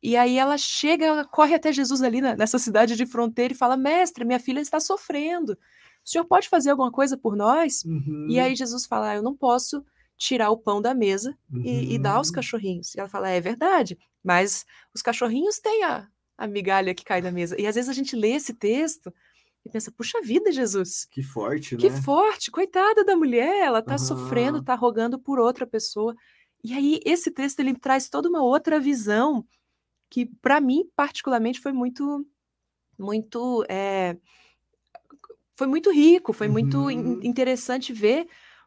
[0.03, 3.57] e aí ela chega, ela corre até Jesus ali na- nessa cidade de fronteira e
[3.57, 5.53] fala: Mestre, minha filha está sofrendo.
[6.05, 7.87] O senhor pode fazer alguma coisa por nós?
[8.27, 9.85] E Uhum, aí Jesus fala: "Ah, Eu não posso
[10.17, 12.35] tirar o pão da mesa e, e dar aos uhum.
[12.35, 12.95] cachorrinhos.
[12.95, 16.09] E ela fala: É verdade, mas os cachorrinhos têm a,
[16.39, 17.61] a migalha que cai da mesa.
[17.61, 19.13] E às vezes a gente lê esse texto
[19.65, 21.91] e pensa: Puxa vida, Jesus, Que forte, que né?
[21.91, 24.61] forte, coitada da mulher, ela está sofrendo, Aham.
[24.61, 26.15] está rogando por outra pessoa.
[26.63, 29.47] E aí esse texto ele traz toda uma outra visão
[30.11, 32.27] que para mim particularmente foi muito
[32.99, 34.17] muito é,
[35.57, 37.21] foi muito rico, foi muito Uhum.
[37.23, 38.27] interessante ver,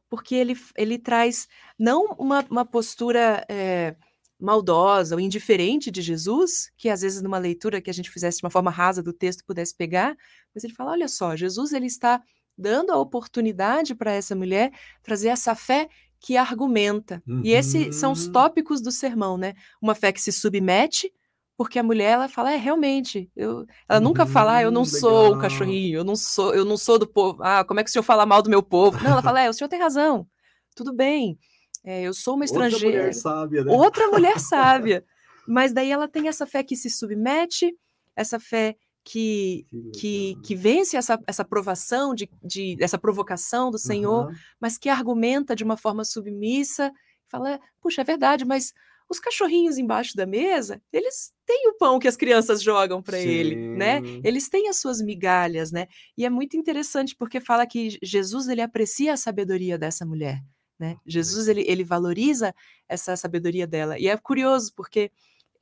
[0.10, 3.96] porque ele, ele traz não uma, uma postura é,
[4.40, 8.46] maldosa ou indiferente de Jesus, que às vezes numa leitura que a gente fizesse de
[8.46, 10.16] uma forma rasa do texto pudesse pegar,
[10.54, 12.22] mas ele fala, olha só, Jesus ele está
[12.56, 17.22] dando a oportunidade para essa mulher trazer essa fé que argumenta.
[17.44, 18.32] E esses são os Uhum.
[18.34, 19.56] tópicos do sermão, né?
[19.82, 21.12] Uma fé que se submete,
[21.58, 24.86] porque a mulher ela fala, é realmente, eu, ela nunca fala, ah, eu não Uhum,
[24.86, 25.42] sou o legal.
[25.42, 27.42] cachorrinho, eu não sou, eu não sou do povo.
[27.44, 28.98] Ah, como é que o senhor fala mal do meu povo?
[29.04, 30.28] Não, ela fala, é, o senhor tem razão.
[30.76, 31.38] Tudo bem.
[31.84, 33.14] é, eu sou uma Outra mulher estrangeira.
[33.14, 33.72] sábia, né?
[33.72, 35.06] Outra mulher sábia.
[35.48, 37.76] Mas daí ela tem essa fé que se submete,
[38.16, 40.64] essa fé que Que que, legal.
[40.64, 44.34] vence essa, essa provação, de, de, essa provocação do Senhor, Aham.
[44.60, 46.92] mas que argumenta de uma forma submissa,
[47.28, 48.72] fala, puxa, é verdade, mas
[49.14, 53.56] os cachorrinhos embaixo da mesa, eles têm o pão que as crianças jogam para ele,
[53.56, 54.02] né?
[54.24, 55.88] Eles têm as suas migalhas, né?
[56.18, 60.44] E é muito interessante porque fala que Jesus ele aprecia a sabedoria dessa mulher,
[60.80, 60.98] né?
[61.06, 62.54] Jesus ele, ele valoriza
[62.90, 64.00] essa sabedoria dela.
[64.00, 65.12] E é curioso porque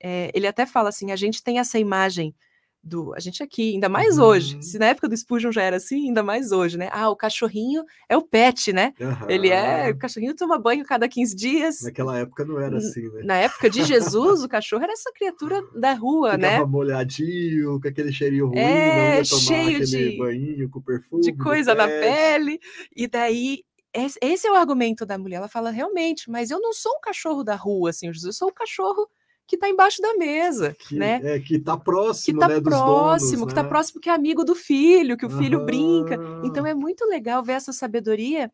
[0.01, 2.33] é, ele até fala assim, a gente tem essa imagem
[2.83, 4.55] do a gente aqui, ainda mais hoje.
[4.55, 4.61] Uhum.
[4.61, 6.89] Se na época do Spurgeon já era assim, ainda mais hoje, né?
[6.91, 8.93] Ah, o cachorrinho é o pet, né?
[9.29, 11.81] Ele é, o cachorrinho toma banho cada 15 dias.
[11.83, 13.21] Naquela época não era assim, né?
[13.23, 16.51] Na época de Jesus, o cachorro era essa criatura da rua, né?
[16.53, 21.21] Ficava molhadinho, com aquele cheirinho ruim, É, ia tomar cheio de- banhinho com perfume.
[21.21, 22.59] de coisa na pele.
[22.95, 23.63] E daí
[24.21, 25.35] esse é o argumento da mulher.
[25.37, 28.49] Ela fala, realmente, mas eu não sou um cachorro da rua, Senhor Jesus, eu sou
[28.49, 29.07] o cachorro
[29.51, 31.19] que está embaixo da mesa, que, né?
[31.21, 33.67] É, que está próximo, que tá né, próximo, donos, que está né?
[33.67, 35.65] próximo, que é amigo do filho, que o filho Aham.
[35.65, 36.21] brinca.
[36.41, 38.49] Então é muito legal ver essa sabedoria.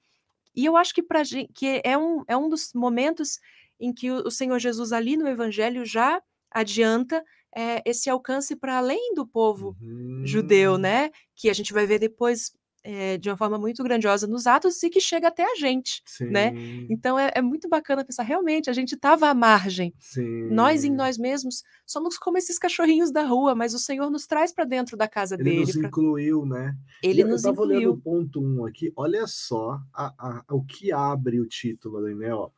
[0.55, 1.21] E eu acho que para
[1.53, 3.39] que é um, é um dos momentos
[3.79, 7.23] em que o, o Senhor Jesus ali no Evangelho já adianta
[7.55, 9.77] é, esse alcance para além do povo
[10.23, 11.11] judeu, Hum, né?
[11.35, 12.53] Que a gente vai ver depois
[12.87, 16.53] é, de uma forma muito grandiosa nos Atos e que chega até a gente, né?
[16.53, 19.93] Sim, Então é, é muito bacana pensar, realmente, a gente estava à margem.
[19.99, 20.23] sim.
[20.49, 24.53] Nós em nós mesmos somos como esses cachorrinhos da rua, mas o Senhor nos traz
[24.53, 25.61] para dentro da casa Ele dele.
[25.61, 26.75] nos pra- incluiu, né?
[27.01, 28.01] Ele eu nos estava olhando o incluiu.
[28.01, 32.33] ponto 1 um aqui, olha só a- a- o que abre o título ali, né?
[32.33, 32.49] Ó,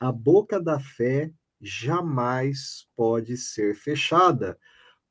[0.00, 4.58] a boca da fé jamais pode ser fechada,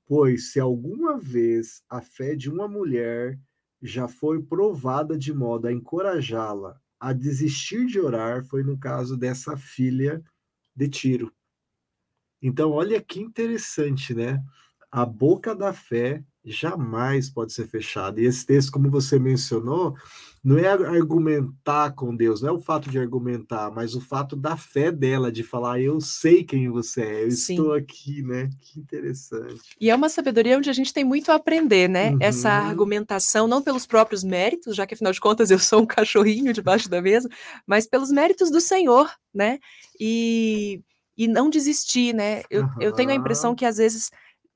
[0.05, 3.39] pois se alguma vez a fé de uma mulher
[3.84, 9.58] já foi provada de modo a encorajá-la a desistir de orar, foi no caso dessa
[9.58, 10.24] filha
[10.74, 11.34] de Tiro.
[12.41, 14.41] Então, olha que interessante, né?
[14.93, 18.21] A boca da fé jamais pode ser fechada.
[18.21, 19.95] E esse texto, como você mencionou,
[20.43, 24.56] não é argumentar com Deus, não é o fato de argumentar, mas o fato da
[24.56, 27.53] fé dela, de falar, eu sei quem você é, eu Sim.
[27.56, 28.49] estou aqui, né?
[28.62, 29.62] Que interessante.
[29.82, 32.13] E é uma sabedoria onde a gente tem muito a aprender, né?
[32.19, 32.69] Essa Uhum.
[32.69, 36.88] argumentação, não pelos próprios méritos, já que afinal de contas eu sou um cachorrinho debaixo
[36.88, 37.27] da mesa,
[37.65, 39.58] mas pelos méritos do Senhor, né?
[39.99, 40.82] E,
[41.17, 42.43] e não desistir, né?
[42.49, 44.12] Eu, eu tenho a impressão que às vezes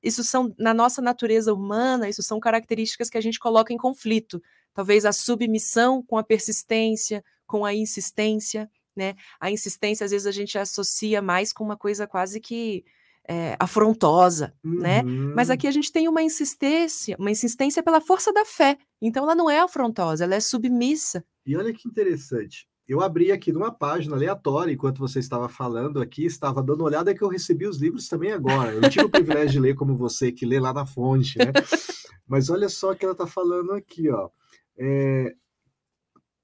[0.08, 4.42] isso são, na nossa natureza humana, isso são características que a gente coloca em conflito.
[4.74, 9.14] Talvez a submissão com a persistência, com a insistência, né?
[9.40, 12.84] A insistência, às vezes, a gente associa mais com uma coisa quase que
[13.30, 15.02] é, afrontosa, né?
[15.36, 15.54] Mas Uhum.
[15.54, 18.78] aqui a gente tem uma insistência, uma insistência pela força da fé.
[19.02, 21.24] Então ela não é afrontosa, ela é submissa.
[21.44, 22.67] E olha que interessante.
[22.88, 27.22] Eu abri aqui numa página aleatória, enquanto você estava falando aqui, estava dando olhada que
[27.22, 28.72] eu recebi os livros também agora.
[28.72, 31.52] Eu tive o privilégio de ler como você, que lê lá na fonte, né?
[32.26, 34.30] Mas olha só o que ela está falando aqui, ó.
[34.78, 35.34] É,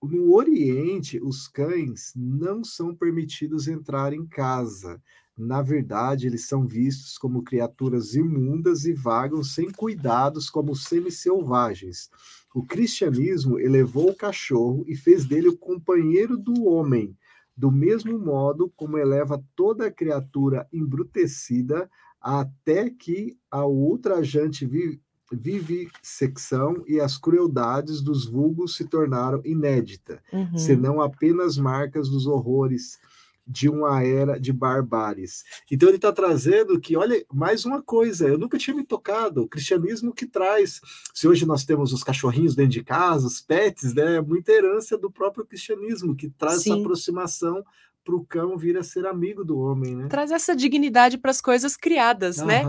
[0.02, 5.00] no Oriente, os cães não são permitidos entrar em casa.
[5.36, 12.10] Na verdade, eles são vistos como criaturas imundas e vagam sem cuidados como semi-selvagens.
[12.54, 17.16] O cristianismo elevou o cachorro e fez dele o companheiro do homem,
[17.56, 21.90] do mesmo modo como eleva toda criatura embrutecida
[22.20, 25.00] até que a ultrajante vi
[25.32, 30.56] vivissecção e as crueldades dos vulgos se tornaram inédita, Uhum.
[30.56, 32.98] senão apenas marcas dos horrores
[33.46, 35.42] de uma era de barbáries.
[35.70, 39.48] Então ele está trazendo que, olha, mais uma coisa, eu nunca tinha me tocado, o
[39.48, 40.80] cristianismo que traz,
[41.12, 44.96] se hoje nós temos os cachorrinhos dentro de casa, os pets, né, é muita herança
[44.96, 46.80] do próprio cristianismo, que traz essa Sim.
[46.80, 47.64] aproximação
[48.04, 50.08] para o cão vir a ser amigo do homem, né?
[50.08, 52.62] Traz essa dignidade para as coisas criadas, né?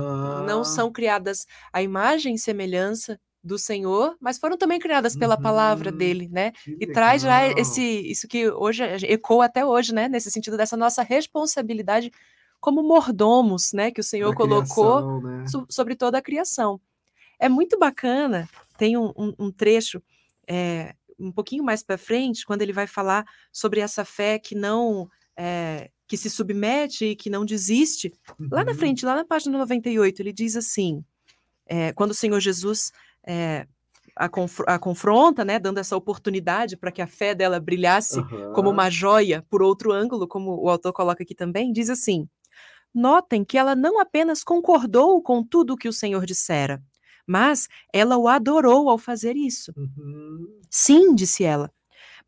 [0.45, 0.63] Não Aham.
[0.63, 5.97] são criadas à imagem e semelhança do Senhor, mas foram também criadas pela palavra Uhum.
[5.97, 6.51] dele, né?
[6.65, 10.10] E traz já esse isso que hoje ecoa até hoje, né?
[10.10, 12.12] Nesse sentido dessa nossa responsabilidade
[12.60, 13.91] como mordomos, né?
[13.91, 15.45] Que o Senhor colocou criação, né?
[15.47, 16.81] so- sobre toda a criação.
[17.39, 20.01] É muito bacana, tem um, um- um trecho
[20.47, 25.08] é, um pouquinho mais para frente, quando ele vai falar sobre essa fé que não
[25.38, 28.12] é, que se submete e que não desiste.
[28.51, 28.77] Lá na Uhum.
[28.77, 31.03] frente, lá na página 98, ele diz assim:
[31.67, 32.91] é, quando o Senhor Jesus
[33.27, 33.67] é,
[34.15, 38.69] a, confr- a confronta, né, dando essa oportunidade para que a fé dela brilhasse como
[38.69, 38.73] Aham.
[38.73, 42.27] uma joia por outro ângulo, como o autor coloca aqui também, diz assim:
[42.93, 46.81] Notem que ela não apenas concordou com tudo o que o Senhor dissera,
[47.27, 49.73] mas ela o adorou ao fazer isso.
[49.75, 50.61] Uhum.
[50.69, 51.71] Sim, disse ela,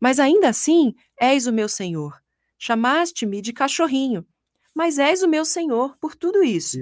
[0.00, 2.20] mas ainda assim és o meu Senhor.
[2.58, 4.26] Chamaste-me de cachorrinho,
[4.74, 6.78] mas és o meu Senhor por tudo isso.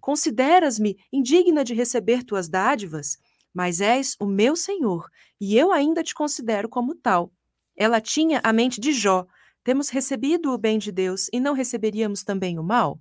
[0.00, 3.18] Consideras-me indigna de receber tuas dádivas,
[3.56, 5.08] mas és o meu Senhor,
[5.40, 7.32] e eu ainda te considero como tal.
[7.74, 9.26] Ela tinha a mente de Jó.
[9.64, 13.00] Temos recebido o bem de Deus e não receberíamos também o mal?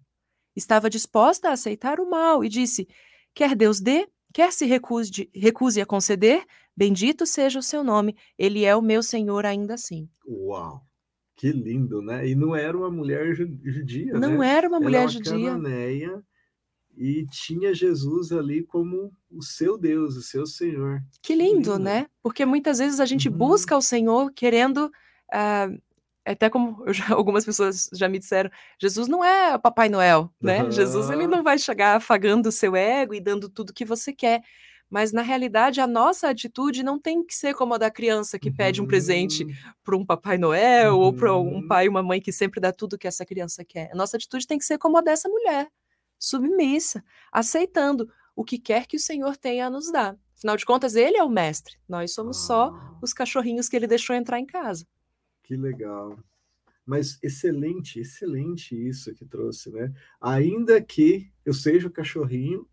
[0.55, 2.87] Estava disposta a aceitar o mal e disse:
[3.33, 8.63] Quer Deus dê, quer se recuse, recuse a conceder, bendito seja o seu nome, ele
[8.63, 10.07] é o meu Senhor ainda assim.
[10.25, 10.81] Uau!
[11.35, 12.25] Que lindo, né?
[12.29, 14.47] E não era uma mulher ju- judia, Não né?
[14.55, 15.31] era uma Ela mulher é uma judia.
[15.33, 16.23] cananeia
[16.97, 21.01] e tinha Jesus ali como o seu Deus, o seu Senhor.
[21.21, 21.79] Que lindo, lindo.
[21.79, 22.07] né?
[22.23, 23.35] Porque muitas vezes a gente Uhum.
[23.37, 24.91] busca o Senhor querendo.
[25.31, 25.67] ah,
[26.27, 28.49] até como já- algumas pessoas já me disseram,
[28.81, 30.61] Jesus não é Papai Noel, né?
[30.61, 30.71] Aham.
[30.71, 34.41] Jesus ele não vai chegar afagando o seu ego e dando tudo que você quer.
[34.89, 38.49] mas na realidade a nossa atitude não tem que ser como a da criança que
[38.49, 38.55] uhum.
[38.55, 39.51] pede um presente uhum.
[39.83, 40.99] para um Papai Noel uhum.
[41.01, 43.89] ou para um pai e uma mãe que sempre dá tudo que essa criança quer.
[43.91, 45.67] A nossa atitude tem que ser como a dessa mulher,
[46.25, 50.17] submissa, aceitando o que quer que o Senhor tenha a nos dar.
[50.35, 51.75] Afinal de contas, ele é o mestre.
[51.87, 52.47] Nós somos ah.
[52.47, 54.85] só os cachorrinhos que ele deixou entrar em casa.
[55.43, 56.17] Que legal.
[56.85, 59.93] Mas excelente, excelente isso que trouxe, né?
[60.19, 62.67] Ainda que eu seja o cachorrinho,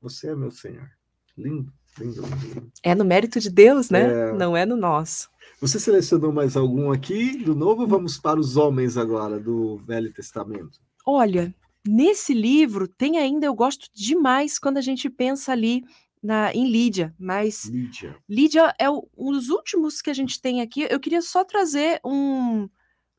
[0.00, 0.88] você é meu Senhor.
[1.36, 2.72] Lindo, lindo, lindo.
[2.82, 4.30] É no mérito de Deus, né?
[4.30, 4.32] É...
[4.32, 5.28] Não é no nosso.
[5.60, 7.86] Você selecionou mais algum aqui do novo?
[7.86, 10.80] Vamos para os homens agora do Velho Testamento.
[11.04, 11.54] Olha,
[11.88, 15.82] nesse livro tem ainda, eu gosto demais quando a gente pensa ali
[16.22, 20.60] na, em Lídia, mas Lídia, Lídia é o, um dos últimos que a gente tem
[20.60, 20.86] aqui.
[20.90, 22.68] Eu queria só trazer um,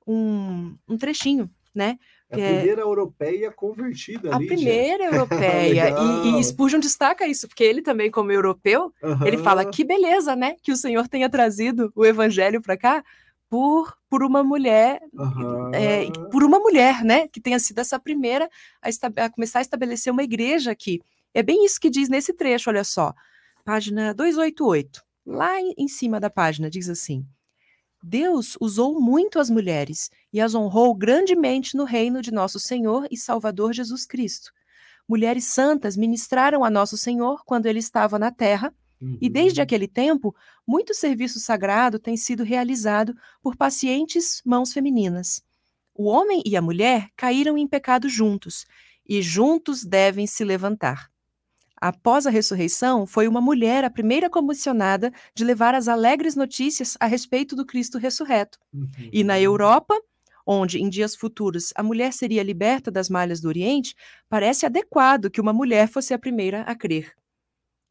[0.06, 1.98] um, um trechinho, né?
[2.30, 2.84] É a primeira é...
[2.84, 4.36] europeia convertida.
[4.36, 4.56] A Lídia.
[4.56, 5.96] primeira europeia.
[6.26, 9.26] e, e Spurgeon destaca isso, porque ele também, como europeu, uhum.
[9.26, 10.56] ele fala que beleza, né?
[10.62, 13.04] Que o Senhor tenha trazido o evangelho para cá
[13.50, 15.74] por, por uma mulher, uhum.
[15.74, 17.28] é, por uma mulher, né?
[17.28, 18.50] Que tenha sido essa primeira
[18.82, 21.02] a, a começar a estabelecer uma igreja aqui.
[21.34, 23.14] É bem isso que diz nesse trecho, olha só.
[23.66, 25.02] Página 288.
[25.26, 27.26] Lá em cima da página diz assim:
[28.02, 33.18] Deus usou muito as mulheres e as honrou grandemente no reino de nosso Senhor e
[33.18, 34.52] Salvador Jesus Cristo.
[35.08, 39.18] Mulheres santas ministraram a nosso Senhor quando ele estava na terra, uhum.
[39.22, 40.36] e desde aquele tempo,
[40.68, 45.41] muito serviço sagrado tem sido realizado por pacientes mãos femininas.
[45.93, 48.66] O homem e a mulher caíram em pecado juntos,
[49.08, 51.10] e juntos devem se levantar.
[51.82, 57.06] Após a ressurreição, foi uma mulher a primeira comissionada de levar as alegres notícias a
[57.06, 58.60] respeito do Cristo ressurreto.
[58.74, 58.88] Uhum.
[59.12, 59.95] E na Europa,
[60.45, 63.95] onde em dias futuros a mulher seria liberta das malhas do Oriente,
[64.28, 67.14] parece adequado que uma mulher fosse a primeira a crer.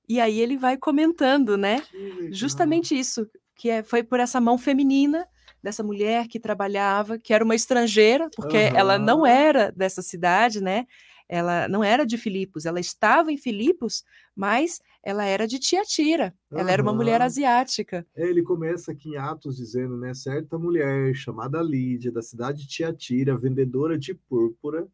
[0.08, 1.82] E aí ele vai comentando, né?
[2.30, 5.26] Justamente isso, que é, foi por essa mão feminina
[5.62, 8.76] dessa mulher que trabalhava, que era uma estrangeira, porque uhum.
[8.76, 10.86] ela não era dessa cidade, né?
[11.28, 14.02] ela não era de Filipos, ela estava em Filipos,
[14.34, 16.68] mas ela era de Tiatira, ela uhum.
[16.68, 18.06] era uma mulher asiática.
[18.16, 22.68] É, ele começa aqui em Atos dizendo, né, certa mulher chamada Lídia, da cidade de
[22.68, 24.88] Tiatira, vendedora de púrpura,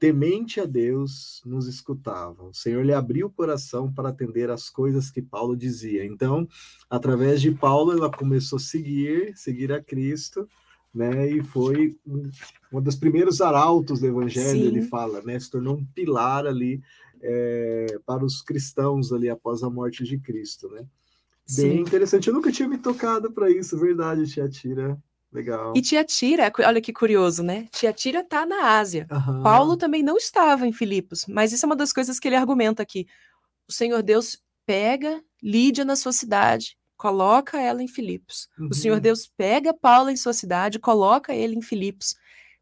[0.00, 2.44] temente a Deus, nos escutava.
[2.44, 6.06] O Senhor lhe abriu o coração para atender às coisas que Paulo dizia.
[6.06, 6.48] Então,
[6.88, 10.48] através de Paulo, ela começou a seguir, seguir a Cristo,
[10.92, 11.30] né?
[11.30, 11.98] E foi
[12.72, 14.66] um dos primeiros arautos do Evangelho, Sim.
[14.68, 15.38] ele fala, né?
[15.38, 16.82] Se tornou um pilar ali
[17.20, 20.78] é, para os cristãos ali após a morte de Cristo, né?
[21.56, 21.80] Bem Sim.
[21.80, 22.26] interessante.
[22.26, 24.98] Eu nunca tinha me tocado para isso, verdade, Tia Tira.
[25.32, 25.72] Legal.
[25.76, 27.68] E Tiatira, olha que curioso, né?
[27.72, 29.06] Tiatira está na Ásia.
[29.10, 29.42] Uhum.
[29.42, 32.82] Paulo também não estava em Filipos, mas isso é uma das coisas que ele argumenta
[32.82, 33.06] aqui.
[33.68, 38.46] O Senhor Deus pega Lídia na sua cidade coloca ela em Filipos.
[38.58, 38.68] Uhum.
[38.70, 39.00] O Senhor uhum.
[39.00, 42.14] Deus pega Paulo em sua cidade, coloca ele em Filipos,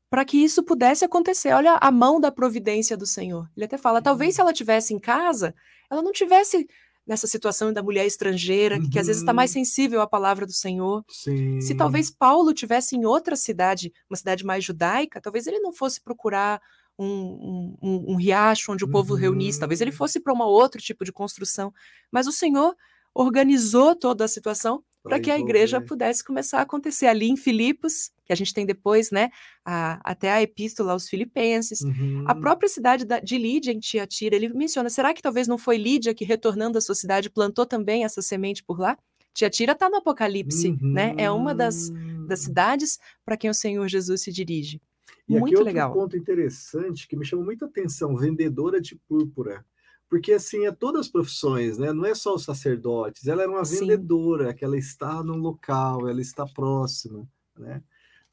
[0.08, 1.52] para que isso pudesse acontecer.
[1.52, 3.50] Olha a mão da providência do Senhor.
[3.56, 5.52] Ele até fala, talvez se ela tivesse em casa,
[5.90, 6.68] ela não tivesse
[7.08, 8.90] nessa situação da mulher estrangeira, uhum.
[8.90, 9.64] que às vezes está mais uhum.
[9.64, 11.02] sensível à palavra do Senhor.
[11.08, 11.58] Sim.
[11.60, 16.00] Se talvez Paulo tivesse em outra cidade, uma cidade mais judaica, talvez ele não fosse
[16.02, 16.60] procurar
[16.98, 19.20] um, um, um riacho onde o povo uhum.
[19.20, 21.72] reunisse, talvez ele fosse para um outro tipo de construção.
[22.12, 22.76] Mas o Senhor
[23.14, 28.10] organizou toda a situação para que a igreja pudesse começar a acontecer ali em Filipos,
[28.24, 29.30] que a gente tem depois, né,
[29.64, 32.24] a, até a epístola aos filipenses, uhum.
[32.26, 35.78] a própria cidade da, de Lídia em Tiatira, ele menciona, será que talvez não foi
[35.78, 38.98] Lídia que retornando à sua cidade plantou também essa semente por lá?
[39.32, 40.92] Tiatira está no Apocalipse, uhum.
[40.92, 41.90] né, é uma das,
[42.26, 42.46] das uhum.
[42.46, 44.80] cidades para quem o Senhor Jesus se dirige.
[45.28, 45.92] E Muito aqui outro legal.
[45.92, 49.64] ponto interessante que me chama muita atenção, vendedora de púrpura
[50.08, 51.92] porque assim é todas as profissões, né?
[51.92, 53.26] Não é só os sacerdotes.
[53.26, 54.56] Ela era uma vendedora, Sim.
[54.56, 57.28] que ela está no local, ela está próxima,
[57.58, 57.82] né?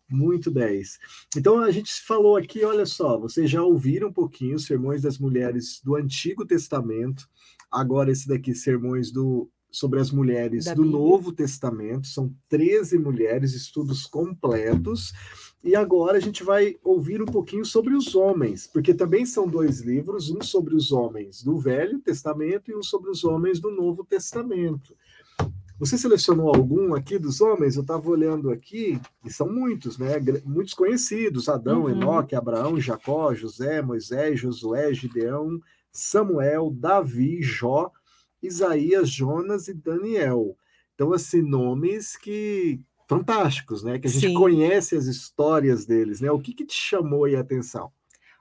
[0.09, 0.99] Muito 10.
[1.35, 5.17] Então a gente falou aqui, olha só, vocês já ouviram um pouquinho os sermões das
[5.17, 7.27] mulheres do Antigo Testamento.
[7.71, 10.99] Agora esse daqui sermões do sobre as mulheres da do Bíblia.
[10.99, 15.11] Novo Testamento, são 13 mulheres, estudos completos.
[15.65, 19.81] E agora a gente vai ouvir um pouquinho sobre os homens, porque também são dois
[19.81, 24.05] livros, um sobre os homens do Velho Testamento e um sobre os homens do Novo
[24.05, 24.95] Testamento.
[25.79, 27.75] Você selecionou algum aqui dos homens?
[27.75, 30.13] Eu estava olhando aqui, e são muitos, né?
[30.45, 31.89] Muitos conhecidos: Adão, uhum.
[31.89, 35.59] Enoque, Abraão, Jacó, José, Moisés, Josué, Gideão,
[35.91, 37.91] Samuel, Davi, Jó,
[38.39, 40.55] Isaías, Jonas e Daniel.
[40.93, 43.99] Então, assim, nomes que fantásticos, né?
[43.99, 44.33] Que a gente Sim.
[44.33, 46.31] conhece as histórias deles, né?
[46.31, 47.91] O que, que te chamou a atenção?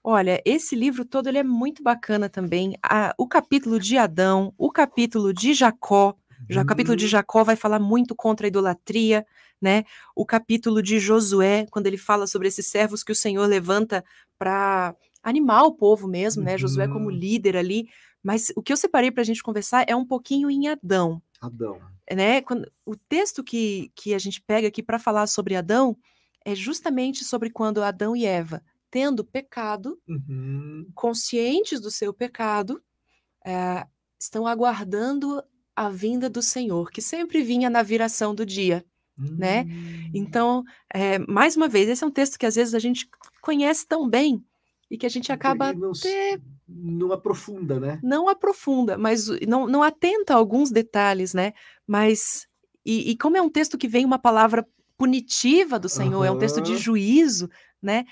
[0.03, 2.75] Olha, esse livro todo ele é muito bacana também.
[2.83, 6.15] A- o capítulo de Adão, o capítulo de Jacó,
[6.49, 9.27] já o capítulo de Hum, Jacó vai falar muito contra a idolatria,
[9.61, 9.85] né?
[10.15, 14.05] O capítulo de Josué, quando ele fala sobre esses servos que o Senhor levanta
[14.39, 16.59] para animar o povo mesmo, né?
[16.59, 17.11] Josué como uhum.
[17.11, 17.87] líder ali.
[18.23, 21.81] Mas o que eu separei para a gente conversar é um pouquinho em Adão, Adão.
[22.11, 22.41] né?
[22.41, 25.97] Quando, o texto que, que a gente pega aqui para falar sobre Adão
[26.45, 30.87] é justamente sobre quando Adão e Eva, tendo pecado, Uhum.
[30.95, 32.83] conscientes do seu pecado,
[33.45, 33.87] eh,
[34.19, 35.43] estão aguardando
[35.75, 38.85] a vinda do Senhor, que sempre vinha na viração do dia,
[39.19, 39.65] né?
[39.65, 40.11] Hum.
[40.15, 40.65] Então,
[40.95, 43.09] eh, mais uma vez, esse é um texto que às vezes a gente
[43.41, 44.45] conhece tão bem
[44.91, 48.01] e que a gente acaba até não aprofunda, né?
[48.03, 51.53] não aprofunda, mas não, não atenta a alguns detalhes, né?
[51.87, 52.47] Mas,
[52.85, 56.39] e, e como é um texto que vem uma palavra punitiva do Senhor, é um
[56.39, 57.51] texto de juízo,
[57.83, 58.05] né?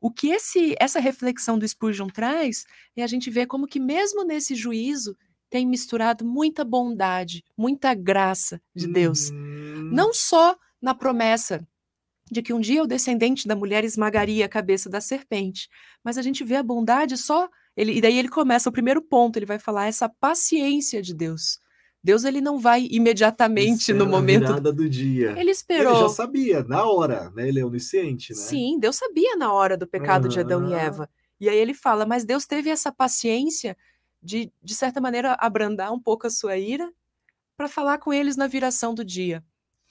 [0.00, 2.64] O que esse, essa reflexão do Spurgeon traz
[2.96, 5.14] é a gente ver como que mesmo nesse juízo
[5.50, 9.30] tem misturado muita bondade, muita graça de Deus.
[9.30, 9.90] Uhum.
[9.92, 11.66] Não só na promessa
[12.30, 15.68] de que um dia o descendente da mulher esmagaria a cabeça da serpente,
[16.02, 17.48] mas a gente vê a bondade só.
[17.80, 21.58] Ele, e daí ele começa o primeiro ponto, ele vai falar essa paciência de Deus.
[22.02, 24.40] Deus ele não vai imediatamente no Espera a momento.
[24.46, 25.30] virada do dia.
[25.32, 26.00] Ele Ele esperou.
[26.00, 27.46] já sabia, na hora, né?
[27.48, 28.38] Ele é onisciente, né?
[28.38, 30.72] Sim, Deus sabia na hora do pecado de Adão e.
[30.72, 31.08] Eva.
[31.38, 33.76] E aí ele fala, mas Deus teve essa paciência
[34.22, 36.90] de, de certa maneira, abrandar um pouco a sua ira
[37.56, 39.42] para falar com eles na viração do dia.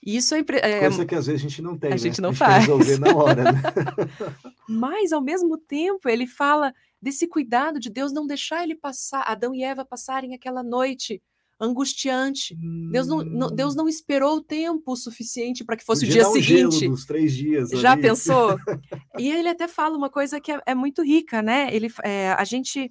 [0.04, 1.98] E isso é, impre- é, Coisa que às vezes a gente não tem, a né?
[1.98, 2.60] gente não quer faz.
[2.66, 3.62] resolver na hora, né?
[4.68, 9.54] Mas, ao mesmo tempo, ele fala desse cuidado de Deus não deixar ele passar, Adão
[9.56, 11.22] e Eva passarem aquela noite
[11.62, 12.58] angustiante.
[12.92, 16.22] Deus não, não- Deus Hum, não esperou o tempo suficiente para que fosse o podia
[16.24, 17.06] dia um gelo seguinte.
[17.08, 18.02] três dias Já ali.
[18.02, 18.56] pensou?
[19.20, 21.68] E ele até fala uma coisa que é, é muito rica, né?
[21.76, 22.90] Ele, é, a gente,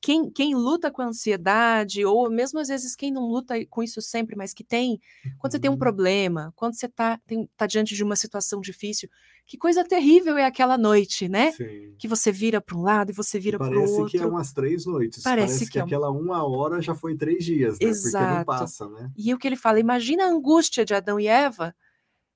[0.00, 4.00] quem, quem luta com a ansiedade, ou mesmo às vezes quem não luta com isso
[4.02, 5.00] sempre, mas que tem,
[5.36, 5.78] quando você tem um Uhum.
[5.78, 7.20] problema, quando você está
[7.56, 9.08] tá diante de uma situação difícil,
[9.46, 11.54] que coisa terrível é aquela noite, né?
[11.56, 11.96] Sim.
[11.98, 14.14] Que você vira para um lado e você vira para o Parece outro.
[14.16, 15.32] que é umas três noites.
[15.36, 17.94] Parece Parece, que que, é um- aquela uma hora já foi três dias, né?
[18.00, 18.26] Porque Exato.
[18.26, 19.10] não passa, né?
[19.16, 21.74] E o que ele fala, imagina a angústia de Adão e Eva,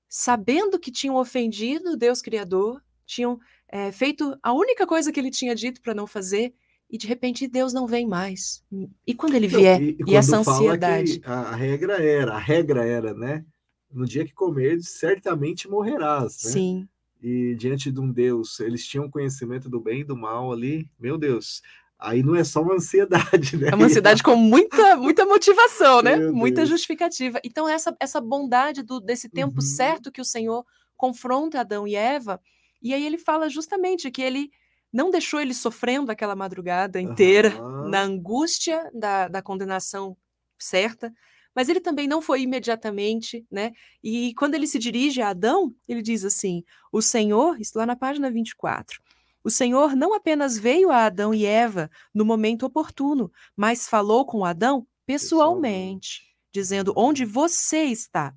[0.09, 3.39] sabendo que tinham ofendido o Deus Criador, tinham
[3.69, 6.53] eh, feito a única coisa que ele tinha dito para não fazer,
[6.93, 8.63] e de repente Deus não vem mais.
[9.07, 11.21] E quando ele Não, vier, e, e, quando essa ansiedade?
[11.25, 13.43] a, regra era, a regra era, né?
[13.91, 16.51] No dia que comeres, certamente morrerás, né?
[16.51, 16.87] Sim,
[17.19, 21.17] E diante de um Deus, eles tinham conhecimento do bem e do mal ali, meu
[21.17, 21.63] Deus.
[21.97, 23.69] Aí não é só uma ansiedade, né?
[23.71, 26.15] é uma ansiedade com muita, muita motivação, né?
[26.17, 26.69] Meu Muita Deus.
[26.69, 27.39] justificativa.
[27.43, 29.61] Então, essa, essa bondade do, desse tempo Uhum.
[29.61, 30.63] certo que o Senhor
[30.95, 32.39] confronta Adão e Eva,
[32.83, 34.51] e aí ele fala justamente que ele
[34.93, 37.89] não deixou eles sofrendo aquela madrugada inteira, Aham.
[37.89, 40.15] na angústia da, da condenação
[40.59, 41.11] certa,
[41.55, 43.71] mas ele também não foi imediatamente, né?
[44.03, 47.95] E quando ele se dirige a Adão, ele diz assim: O Senhor, isso lá na
[47.95, 49.01] página 24,
[49.43, 54.45] o Senhor não apenas veio a Adão e Eva no momento oportuno, mas falou com
[54.45, 58.33] Adão pessoalmente, dizendo: Onde você está?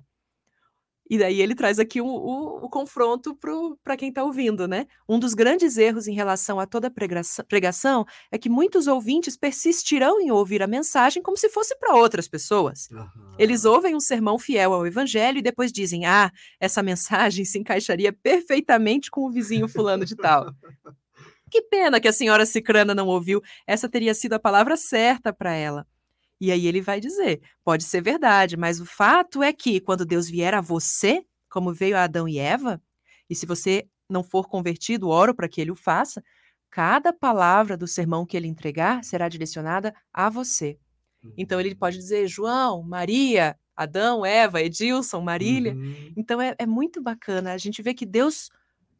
[1.09, 3.37] E daí ele traz aqui o, o- o confronto
[3.83, 4.85] para quem está ouvindo, né?
[5.07, 10.19] Um dos grandes erros em relação a toda pregação, pregação é que muitos ouvintes persistirão
[10.19, 12.89] em ouvir a mensagem como se fosse para outras pessoas.
[12.91, 13.09] Aham.
[13.39, 18.11] Eles ouvem um sermão fiel ao evangelho e depois dizem: Ah, essa mensagem se encaixaria
[18.11, 20.51] perfeitamente com o vizinho fulano de tal.
[21.49, 25.53] Que pena que a senhora Cicrana não ouviu, essa teria sido a palavra certa para
[25.53, 25.87] ela.
[26.39, 30.29] E aí ele vai dizer: pode ser verdade, mas o fato é que quando Deus
[30.29, 32.81] vier a você, como veio a Adão e Eva,
[33.29, 36.23] e se você não for convertido, oro para que ele o faça,
[36.69, 40.77] cada palavra do sermão que ele entregar será direcionada a você.
[41.37, 45.73] Então ele pode dizer João, Maria, Adão, Eva, Edilson, Marília.
[45.73, 46.13] Uhum.
[46.15, 47.53] Então é, é muito bacana.
[47.53, 48.49] A gente vê que Deus.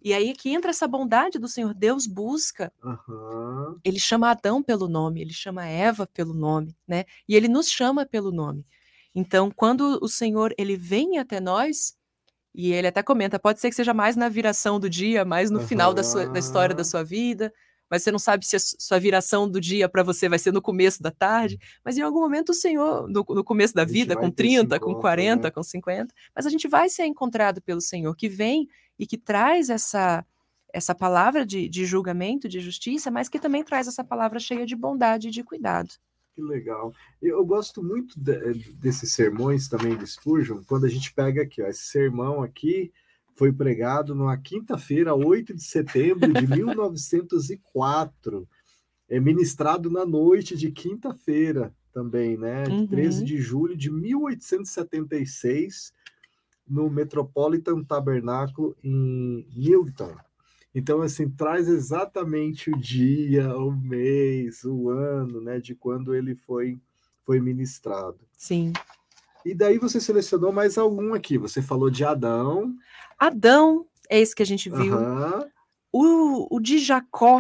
[0.04, 1.74] E aí que entra essa bondade do Senhor.
[1.74, 2.72] Deus busca.
[2.84, 3.76] Aham.
[3.84, 7.06] Ele chama Adão pelo nome, ele chama Eva pelo nome, né?
[7.28, 8.66] E ele nos chama pelo nome.
[9.14, 11.96] Então, quando o Senhor ele vem até nós,
[12.54, 15.60] e ele até comenta, pode ser que seja mais na viração do dia, mais no
[15.60, 17.54] final da, sua, da história da sua vida,
[17.90, 20.52] mas você não sabe se a su- sua viração do dia para você vai ser
[20.52, 24.16] no começo da tarde, mas em algum momento o Senhor, no, no começo da vida,
[24.16, 25.52] com ter esse 30, com encontro, 40, né?
[25.52, 28.68] com 50, mas a gente vai ser encontrado pelo Senhor, que vem
[29.00, 30.26] e que traz essa
[30.74, 34.76] essa palavra de, de julgamento, de justiça, mas que também traz essa palavra cheia de
[34.76, 35.90] bondade e de cuidado.
[36.36, 36.94] Que legal.
[37.22, 41.68] Eu gosto muito de- desses sermões também de Spurgeon, quando a gente pega aqui, ó,
[41.68, 42.92] esse sermão aqui
[43.36, 48.48] foi pregado na quinta-feira, 8 de setembro de 1904.
[49.10, 52.66] É ministrado na noite de quinta-feira também, né?
[52.68, 52.86] Uhum.
[52.88, 55.94] 13 de julho de 1876,
[56.68, 60.16] no Metropolitan Tabernáculo em Newton.
[60.74, 66.78] Então, assim, traz exatamente o dia, o mês, o ano, né, de quando ele foi,
[67.24, 68.20] foi ministrado.
[68.38, 68.74] Sim.
[69.44, 71.38] E daí você selecionou mais algum aqui.
[71.38, 72.76] Você falou de Adão.
[73.18, 74.98] Adão, é esse que a gente viu.
[74.98, 75.50] Uhum.
[75.92, 77.40] O, o de Jacó,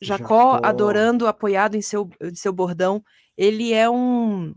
[0.00, 3.02] Jacó, Jacó, adorando, apoiado em seu, seu bordão,
[3.36, 4.54] ele é um,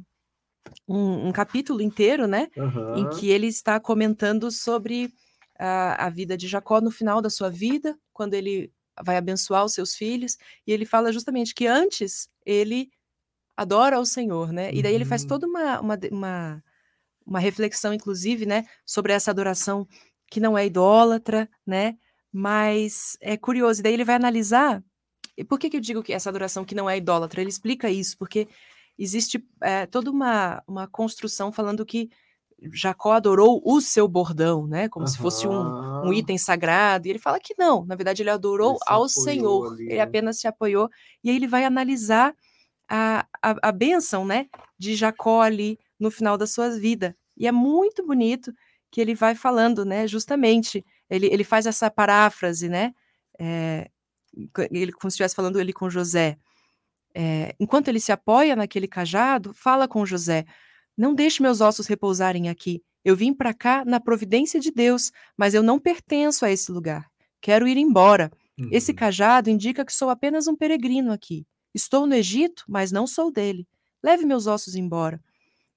[0.87, 2.47] um, um capítulo inteiro, né?
[2.55, 2.95] Uhum.
[2.97, 5.13] Em que ele está comentando sobre
[5.57, 8.71] a, a vida de Jacó no final da sua vida, quando ele
[9.03, 12.89] vai abençoar os seus filhos, e ele fala justamente que antes ele
[13.55, 14.71] adora ao Senhor, né?
[14.73, 15.27] E daí ele faz uhum.
[15.27, 16.63] toda uma, uma, uma
[17.25, 19.87] uma reflexão, inclusive, né, sobre essa adoração
[20.29, 21.97] que não é idólatra, né?
[22.31, 24.83] Mas é curioso, e daí ele vai analisar.
[25.37, 27.41] E por que, que eu digo que essa adoração que não é idólatra?
[27.41, 28.47] Ele explica isso, porque
[29.03, 32.09] existe é, toda uma, uma construção falando que
[32.71, 34.87] Jacó adorou o seu bordão, né?
[34.87, 35.11] Como uhum.
[35.11, 37.07] se fosse um, um, item sagrado.
[37.07, 39.73] E ele fala que não, na verdade ele adorou ele ao Senhor.
[39.73, 40.01] Ali, ele né?
[40.01, 40.89] apenas se apoiou.
[41.23, 42.35] E aí ele vai analisar
[42.87, 44.47] a, a, a bênção, né?
[44.77, 47.15] De Jacó ali no final da sua vida.
[47.35, 48.53] E é muito bonito
[48.91, 50.07] que ele vai falando, né?
[50.07, 52.93] Justamente, ele, ele faz essa paráfrase, né?
[53.39, 53.89] É,
[54.69, 56.37] ele como se estivesse falando ele com José.
[57.13, 60.45] É, enquanto ele se apoia naquele cajado, fala com José:
[60.97, 62.81] Não deixe meus ossos repousarem aqui.
[63.03, 67.09] Eu vim para cá na providência de Deus, mas eu não pertenço a esse lugar.
[67.41, 68.31] Quero ir embora.
[68.59, 68.69] Uhum.
[68.71, 71.45] Esse cajado indica que sou apenas um peregrino aqui.
[71.73, 73.67] Estou no Egito, mas não sou dele.
[74.03, 75.19] Leve meus ossos embora.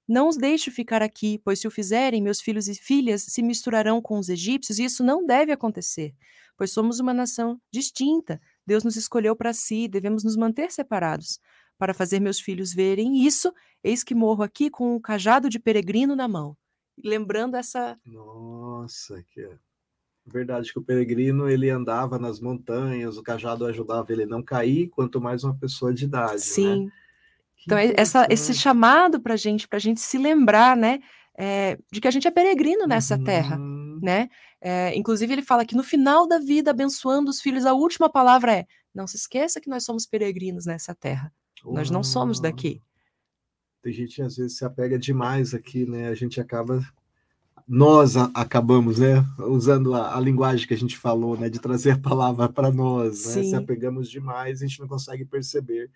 [0.07, 3.99] Não os deixe ficar aqui, pois se o fizerem, meus filhos e filhas se misturarão
[4.01, 6.13] com os egípcios, e isso não deve acontecer,
[6.55, 8.39] pois somos uma nação distinta.
[8.65, 11.39] Deus nos escolheu para si, devemos nos manter separados.
[11.77, 13.53] Para fazer meus filhos verem isso,
[13.83, 16.55] eis que morro aqui com um cajado de peregrino na mão.
[17.03, 17.99] Lembrando essa.
[18.05, 19.57] Nossa, que é
[20.25, 24.87] verdade que o peregrino ele andava nas montanhas, o cajado ajudava ele a não cair,
[24.87, 26.33] quanto mais uma pessoa de idade.
[26.33, 26.37] Né?
[26.39, 26.85] Sim.
[26.85, 26.91] Né?
[27.65, 30.99] Então, essa, esse chamado para a gente, para a gente se lembrar, né,
[31.37, 33.23] é, de que a gente é peregrino nessa uhum.
[33.23, 33.59] terra,
[34.05, 34.29] né?
[34.61, 38.53] É, inclusive, ele fala que no final da vida, abençoando os filhos, a última palavra
[38.53, 41.33] é: não se esqueça que nós somos peregrinos nessa terra.
[41.65, 42.79] Nós não somos daqui.
[43.81, 46.07] Tem gente às vezes se apega demais aqui, né?
[46.07, 46.79] A gente acaba
[47.67, 51.91] nós a, acabamos, né, usando a, a, linguagem que a gente falou, né, de trazer
[51.91, 53.43] a palavra para nós, né?
[53.43, 55.89] Se apegamos demais, a gente não consegue perceber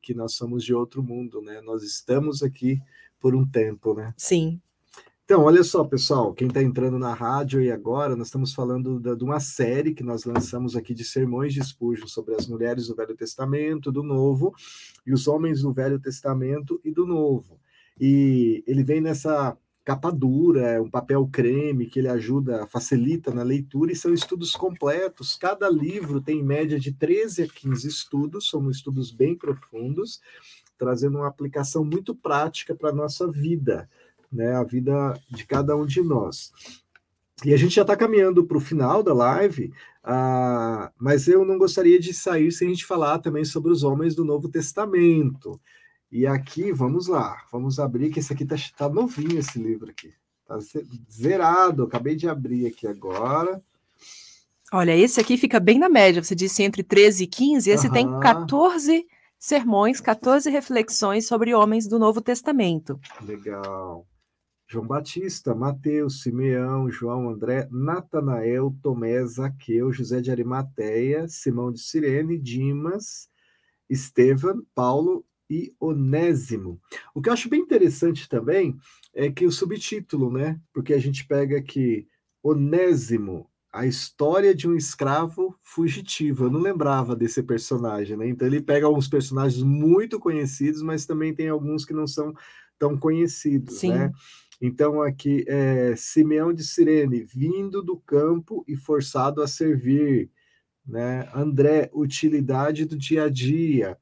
[0.00, 1.60] que nós somos de outro mundo, né?
[1.60, 2.80] Nós estamos aqui
[3.18, 4.14] por um tempo, né?
[4.16, 4.60] Sim.
[5.30, 9.14] Então, olha só, pessoal, quem está entrando na rádio e agora, nós estamos falando da,
[9.14, 12.94] de uma série que nós lançamos aqui de sermões de Spurgeon sobre as mulheres do
[12.94, 14.54] Velho Testamento, do Novo,
[15.06, 17.60] e os homens do Velho Testamento e do Novo.
[18.00, 19.54] E ele vem nessa
[19.84, 24.52] capa dura, é um papel creme que ele ajuda, facilita na leitura, e são estudos
[24.52, 25.36] completos.
[25.36, 30.22] Cada livro tem em média de 13 a 15 estudos, são estudos bem profundos,
[30.78, 33.90] trazendo uma aplicação muito prática para a nossa vida,
[34.30, 34.54] né?
[34.54, 36.52] A vida de cada um de nós.
[37.44, 39.72] E a gente já está caminhando para o final da live,
[40.04, 44.14] uh, mas eu não gostaria de sair sem a gente falar também sobre os homens
[44.14, 45.60] do Novo Testamento.
[46.10, 50.12] E aqui, vamos lá, vamos abrir, que esse aqui tá, tá novinho, esse livro aqui.
[50.46, 50.58] Tá
[51.12, 53.62] zerado, acabei de abrir aqui agora.
[54.72, 57.92] Olha, esse aqui fica bem na média, você disse entre 13 e 15, esse uhum.
[57.92, 59.06] tem 14
[59.38, 62.98] sermões, 14 reflexões sobre homens do Novo Testamento.
[63.22, 64.06] Legal.
[64.70, 72.38] João Batista, Mateus, Simeão, João André, Natanael, Tomé, Zaqueu, José de Arimateia, Simão de Cirene,
[72.38, 73.30] Dimas,
[73.88, 76.78] Estevam, Paulo e Onésimo.
[77.14, 78.76] O que eu acho bem interessante também
[79.14, 80.60] é que o subtítulo, né?
[80.72, 82.06] Porque a gente pega aqui
[82.42, 86.44] Onésimo, a história de um escravo fugitivo.
[86.44, 88.28] Eu não lembrava desse personagem, né?
[88.28, 92.34] Então ele pega alguns personagens muito conhecidos, mas também tem alguns que não são
[92.78, 93.92] tão conhecidos, Sim.
[93.92, 94.12] né?
[94.60, 100.30] Então aqui é Simeão de Cirene, vindo do campo e forçado a servir,
[100.86, 101.28] né?
[101.34, 103.96] André, utilidade do dia a dia.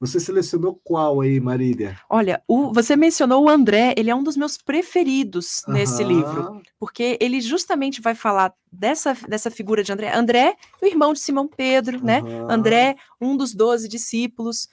[0.00, 1.98] Você selecionou qual aí, Marília?
[2.10, 7.16] Olha, o, você mencionou o André, ele é um dos meus preferidos nesse livro, porque
[7.20, 10.14] ele justamente vai falar dessa, dessa figura de André.
[10.14, 12.20] André, o irmão de Simão Pedro, né?
[12.50, 14.68] André, um dos doze discípulos.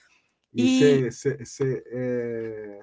[0.52, 1.12] E, e...
[1.12, 2.80] Cê, cê, cê, é...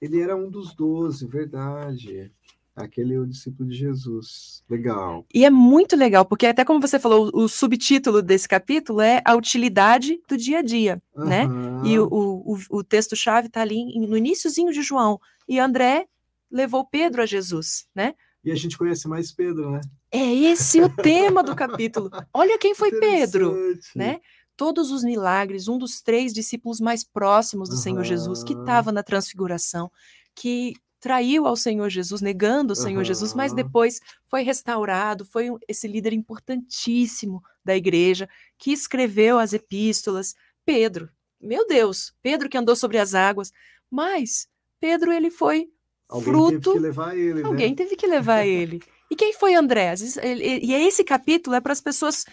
[0.00, 2.30] ele era um dos doze, verdade.
[2.76, 4.62] Aquele é o discípulo de Jesus.
[4.70, 5.26] Legal.
[5.34, 9.34] E é muito legal, porque até como você falou, o subtítulo desse capítulo é a
[9.34, 11.24] utilidade do dia a dia, uhum.
[11.24, 11.48] né?
[11.84, 15.20] E o, o, o texto-chave está ali no iníciozinho de João.
[15.48, 16.06] E André
[16.50, 18.14] levou Pedro a Jesus, né?
[18.44, 19.80] E a gente conhece mais Pedro, né?
[20.10, 22.10] É esse o tema do capítulo.
[22.32, 23.56] Olha quem foi Pedro,
[23.94, 24.20] né?
[24.58, 27.80] Todos os milagres, um dos três discípulos mais próximos do uhum.
[27.80, 29.88] Senhor Jesus, que estava na transfiguração,
[30.34, 33.04] que traiu ao Senhor Jesus, negando o Senhor uhum.
[33.04, 38.28] Jesus, mas depois foi restaurado, foi esse líder importantíssimo da igreja,
[38.58, 40.34] que escreveu as epístolas.
[40.66, 41.08] Pedro,
[41.40, 43.52] meu Deus, Pedro que andou sobre as águas,
[43.88, 44.48] mas
[44.80, 45.68] Pedro ele foi
[46.08, 46.72] Alguém fruto.
[46.72, 47.48] Teve que levar ele, né?
[47.48, 48.82] Alguém teve que levar ele.
[49.08, 49.94] E quem foi André?
[50.24, 52.24] E esse capítulo é para as pessoas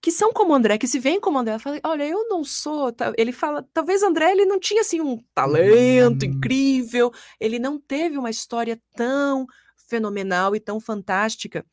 [0.00, 3.32] que são como André, que se veem como André, fala, olha, eu não sou, ele
[3.32, 6.30] fala, talvez André ele não tinha assim um talento uhum.
[6.30, 9.46] incrível, ele não teve uma história tão
[9.88, 11.66] fenomenal e tão fantástica,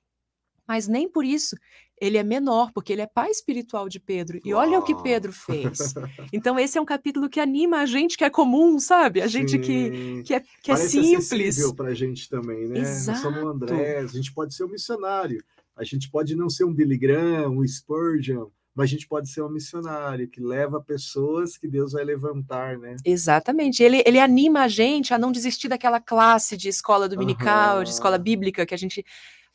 [0.67, 1.55] mas nem por isso
[1.99, 4.39] ele é menor, porque ele é pai espiritual de Pedro.
[4.43, 5.93] E olha o que Pedro fez.
[6.33, 9.21] Então, esse é um capítulo que anima a gente que é comum, sabe?
[9.21, 11.71] A gente que, que é, que é simples.
[11.73, 12.79] para a gente também, né?
[12.79, 13.11] Exato.
[13.11, 15.41] Nós somos André, a gente pode ser um missionário.
[15.75, 19.41] A gente pode não ser um Billy Graham, um Spurgeon, mas a gente pode ser
[19.41, 22.97] um missionário que leva pessoas que Deus vai levantar, né?
[23.05, 23.81] Exatamente.
[23.81, 27.83] Ele, ele anima a gente a não desistir daquela classe de escola dominical, uhum.
[27.83, 29.05] de escola bíblica que a gente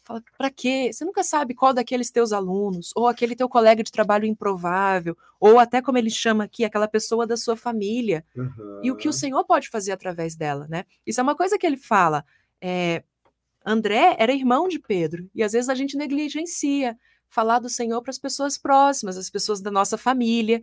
[0.03, 0.91] fala, para quê?
[0.91, 5.59] Você nunca sabe qual daqueles teus alunos, ou aquele teu colega de trabalho improvável, ou
[5.59, 8.25] até como ele chama aqui, aquela pessoa da sua família.
[8.35, 8.81] Uhum.
[8.83, 10.85] E o que o Senhor pode fazer através dela, né?
[11.07, 12.25] Isso é uma coisa que ele fala.
[12.61, 13.03] É,
[13.65, 16.97] André era irmão de Pedro, e às vezes a gente negligencia
[17.29, 20.63] falar do Senhor para as pessoas próximas, as pessoas da nossa família,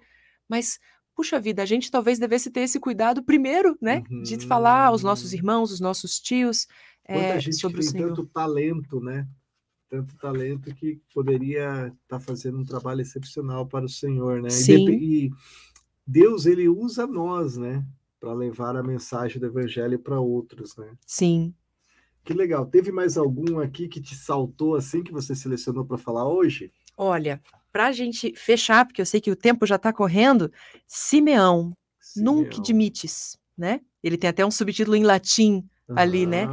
[0.49, 0.79] mas
[1.15, 4.21] puxa vida, a gente talvez devesse ter esse cuidado primeiro, né, uhum.
[4.21, 5.37] de falar aos nossos uhum.
[5.37, 6.67] irmãos, os nossos tios
[7.07, 8.07] é, gente sobre tem o Senhor.
[8.09, 9.27] tanto talento, né?
[9.89, 14.49] Tanto talento que poderia estar tá fazendo um trabalho excepcional para o Senhor, né?
[14.49, 14.89] Sim.
[14.89, 15.31] E, e
[16.05, 17.85] Deus ele usa nós, né,
[18.19, 20.91] para levar a mensagem do Evangelho para outros, né?
[21.05, 21.53] Sim.
[22.27, 22.65] Que legal.
[22.65, 26.73] Teve mais algum aqui que te saltou assim que você selecionou para falar hoje?
[26.97, 30.51] Olha, para a gente fechar, porque eu sei que o tempo já está correndo,
[30.85, 31.71] Simeão,
[32.01, 33.79] Simeão, nunc dimites, né?
[34.03, 35.95] Ele tem até um subtítulo em latim uhum.
[35.97, 36.49] ali, né?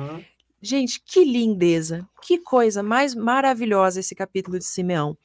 [0.63, 5.19] Gente, que lindeza, que coisa mais maravilhosa esse capítulo de Simeão,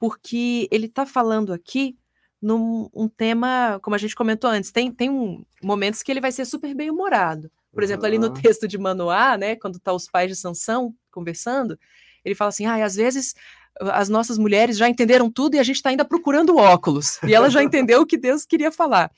[0.00, 1.96] porque ele está falando aqui
[2.40, 6.32] num um tema, como a gente comentou antes, tem, tem um, momentos que ele vai
[6.32, 7.48] ser super bem humorado.
[7.72, 11.78] Por exemplo, ali no texto de Manoá, né, quando tá os pais de Sansão conversando,
[12.24, 13.34] ele fala assim: ah, às vezes
[13.80, 17.18] as nossas mulheres já entenderam tudo e a gente está ainda procurando óculos.
[17.22, 19.10] E ela já entendeu o que Deus queria falar.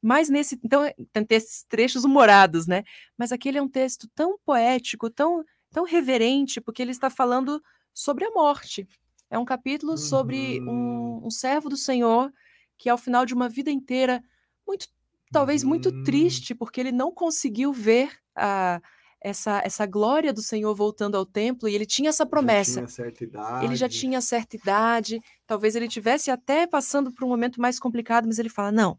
[0.00, 0.58] Mas nesse.
[0.64, 0.82] Então,
[1.12, 2.82] tem esses trechos humorados, né?
[3.16, 7.62] Mas aquele é um texto tão poético, tão, tão reverente, porque ele está falando
[7.94, 8.88] sobre a morte.
[9.30, 11.26] É um capítulo sobre um, uhum.
[11.26, 12.32] um servo do Senhor
[12.76, 14.22] que, ao final de uma vida inteira,
[14.66, 14.88] muito
[15.32, 16.02] talvez muito hum.
[16.04, 18.80] triste, porque ele não conseguiu ver a,
[19.20, 22.86] essa, essa glória do Senhor voltando ao templo, e ele tinha essa promessa.
[22.86, 27.60] Já tinha ele já tinha certa idade, talvez ele tivesse até passando por um momento
[27.60, 28.98] mais complicado, mas ele fala: não,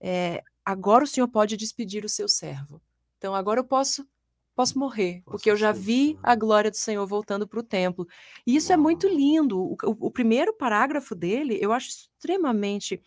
[0.00, 2.80] é, agora o Senhor pode despedir o seu servo.
[3.18, 4.06] Então agora eu posso
[4.54, 8.06] posso morrer, posso porque eu já vi a glória do Senhor voltando para o templo.
[8.46, 8.78] E isso Uau.
[8.78, 9.58] é muito lindo.
[9.58, 13.00] O, o, o primeiro parágrafo dele eu acho extremamente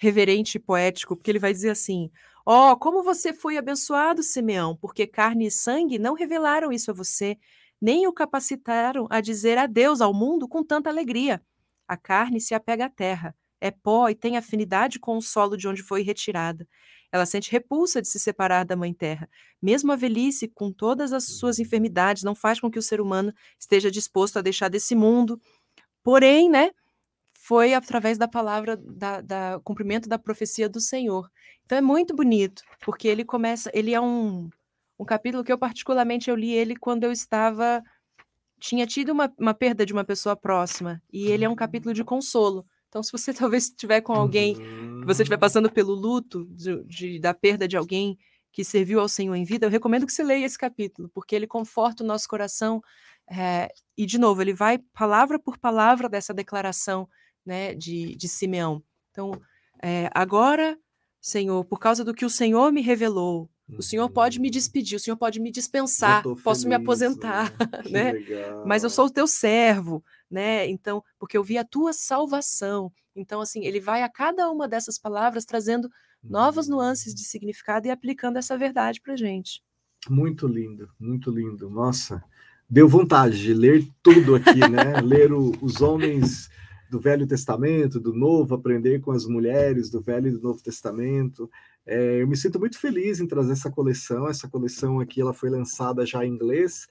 [0.00, 2.10] reverente e poético, porque ele vai dizer assim:
[2.44, 6.94] Ó, oh, como você foi abençoado, Simeão, porque carne e sangue não revelaram isso a
[6.94, 7.36] você,
[7.80, 11.42] nem o capacitaram a dizer adeus ao mundo com tanta alegria.
[11.86, 15.68] A carne se apega à terra, é pó e tem afinidade com o solo de
[15.68, 16.66] onde foi retirada.
[17.12, 19.28] Ela sente repulsa de se separar da mãe terra.
[19.60, 23.34] Mesmo a velhice, com todas as suas enfermidades, não faz com que o ser humano
[23.58, 25.40] esteja disposto a deixar desse mundo.
[26.02, 26.70] Porém, né,
[27.42, 31.28] foi através da palavra, da, da cumprimento da profecia do Senhor.
[31.64, 34.50] Então é muito bonito, porque ele começa, ele é um,
[34.98, 37.82] um capítulo que eu particularmente eu li ele quando eu estava
[38.60, 42.04] tinha tido uma, uma perda de uma pessoa próxima e ele é um capítulo de
[42.04, 42.66] consolo.
[42.88, 45.02] Então, se você talvez estiver com alguém, uhum.
[45.06, 48.18] você estiver passando pelo luto de, de, da perda de alguém
[48.52, 51.46] que serviu ao Senhor em vida, eu recomendo que você leia esse capítulo, porque ele
[51.46, 52.82] conforta o nosso coração.
[53.30, 57.08] É, e, de novo, ele vai palavra por palavra dessa declaração
[57.44, 58.82] né, de, de Simeão.
[59.10, 59.32] Então,
[59.82, 60.78] é, agora,
[61.20, 64.52] Senhor, por causa do que o Senhor me revelou, o Senhor pode me uhum.
[64.52, 67.52] despedir, o Senhor pode me dispensar, posso me aposentar,
[67.90, 68.14] né?
[68.66, 70.68] Mas eu sou o teu servo, né?
[70.68, 72.92] Então, porque eu vi a tua salvação.
[73.14, 75.90] Então, assim, ele vai a cada uma dessas palavras trazendo
[76.22, 79.62] novas nuances de significado e aplicando essa verdade para gente.
[80.08, 81.68] Muito lindo, muito lindo.
[81.70, 82.22] Nossa,
[82.68, 85.00] deu vontade de ler tudo aqui, né?
[85.02, 86.48] ler o, os homens
[86.90, 91.48] do Velho Testamento, do Novo, aprender com as mulheres do Velho e do Novo Testamento.
[91.86, 94.28] É, eu me sinto muito feliz em trazer essa coleção.
[94.28, 96.88] Essa coleção aqui ela foi lançada já em inglês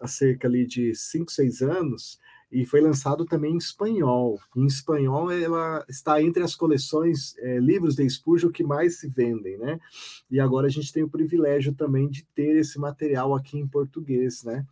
[0.00, 2.18] há cerca ali de 5, 6 anos
[2.50, 4.38] e foi lançado também em espanhol.
[4.56, 9.58] Em espanhol, ela está entre as coleções é, livros de Spurgeon que mais se vendem,
[9.58, 9.80] né?
[10.30, 14.44] E agora a gente tem o privilégio também de ter esse material aqui em português,
[14.44, 14.64] né?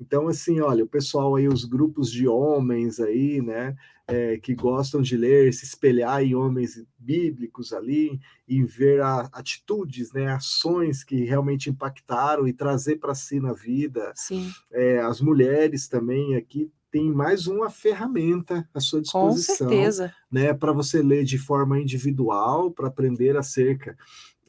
[0.00, 3.76] Então, assim, olha, o pessoal aí, os grupos de homens aí, né,
[4.10, 10.12] é, que gostam de ler, se espelhar em homens bíblicos ali, e ver a, atitudes,
[10.12, 14.12] né, ações que realmente impactaram e trazer para si na vida.
[14.14, 14.50] Sim.
[14.72, 20.12] É, as mulheres também aqui tem mais uma ferramenta à sua disposição, Com certeza.
[20.30, 23.96] né, para você ler de forma individual, para aprender acerca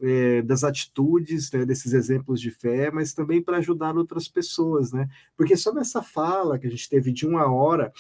[0.02, 5.08] é, das atitudes, né, desses exemplos de fé, mas também para ajudar outras pessoas, né?
[5.38, 7.94] Porque só nessa fala que a gente teve de uma hora,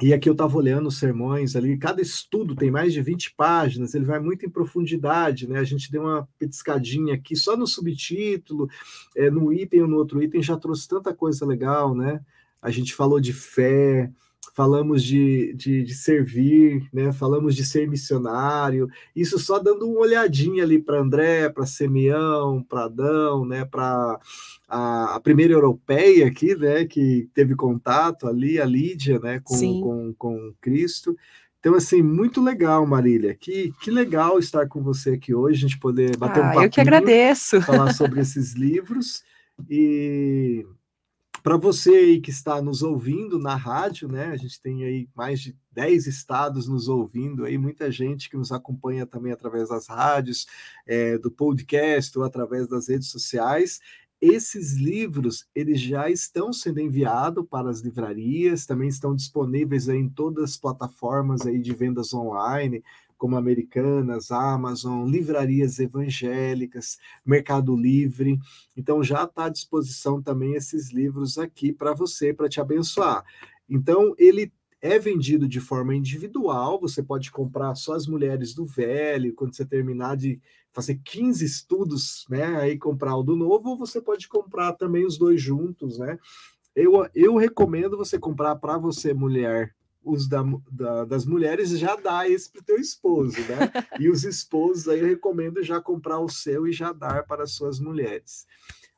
[0.00, 3.94] e aqui eu estava olhando os sermões ali, cada estudo tem mais de 20 páginas,
[3.94, 5.58] ele vai muito em profundidade, né?
[5.58, 8.68] A gente deu uma petiscadinha aqui só no subtítulo,
[9.16, 12.20] é, no item ou no outro item já trouxe tanta coisa legal, né?
[12.60, 14.10] A gente falou de fé,
[14.54, 17.12] falamos de, de, de, servir, né?
[17.12, 22.84] falamos de ser missionário, isso só dando uma olhadinha ali para André, para Semião, para
[22.84, 23.64] Adão, né?
[23.64, 24.18] para
[24.68, 26.84] a, a, primeira europeia aqui, né?
[26.84, 29.40] que teve contato ali, a Lídia, né?
[29.44, 31.16] com, com, com Cristo.
[31.58, 33.34] Então, assim, muito legal, Marília.
[33.34, 36.62] Que, que legal estar com você aqui hoje, a gente poder bater ah, um papo.
[36.62, 37.60] Eu que agradeço.
[37.60, 39.24] Falar sobre esses livros.
[39.68, 40.64] E
[41.46, 44.30] para você aí que está nos ouvindo na rádio, né?
[44.30, 48.50] A gente tem aí mais de 10 estados nos ouvindo, aí muita gente que nos
[48.50, 50.48] acompanha também através das rádios,
[50.84, 53.78] é, do podcast ou através das redes sociais.
[54.20, 60.08] Esses livros, eles já estão sendo enviados para as livrarias, também estão disponíveis aí em
[60.08, 62.82] todas as plataformas aí de vendas online,
[63.16, 68.38] como Americanas, Amazon, livrarias evangélicas, Mercado Livre.
[68.76, 73.24] Então já está à disposição também esses livros aqui para você, para te abençoar.
[73.68, 79.34] Então ele é vendido de forma individual, você pode comprar só as mulheres do velho,
[79.34, 80.40] quando você terminar de
[80.72, 85.16] fazer 15 estudos, né, aí comprar o do novo, ou você pode comprar também os
[85.16, 86.18] dois juntos, né?
[86.74, 89.74] Eu, eu recomendo você comprar para você, mulher,
[90.06, 93.56] os da, da, das mulheres já dá esse para o teu esposo, né?
[94.00, 97.52] E os esposos aí eu recomendo já comprar o seu e já dar para as
[97.52, 98.46] suas mulheres.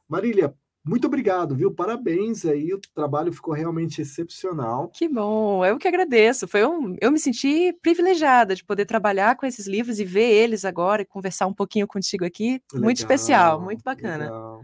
[0.07, 0.55] Marília,
[0.85, 1.71] muito obrigado, viu?
[1.71, 4.89] Parabéns aí, o trabalho ficou realmente excepcional.
[4.89, 6.47] Que bom, eu que agradeço.
[6.47, 10.65] Foi um, eu me senti privilegiada de poder trabalhar com esses livros e ver eles
[10.65, 12.63] agora e conversar um pouquinho contigo aqui.
[12.73, 14.25] Legal, muito especial, muito bacana.
[14.25, 14.63] Legal.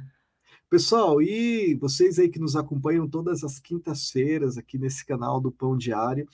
[0.71, 5.77] Pessoal, e vocês aí que nos acompanham todas as quintas-feiras aqui nesse canal do Pão
[5.77, 6.27] Diário,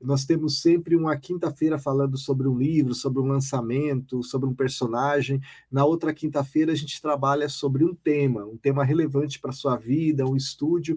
[0.00, 5.40] nós temos sempre uma quinta-feira falando sobre um livro, sobre um lançamento, sobre um personagem.
[5.70, 10.24] Na outra quinta-feira a gente trabalha sobre um tema, um tema relevante para sua vida,
[10.24, 10.96] um estúdio,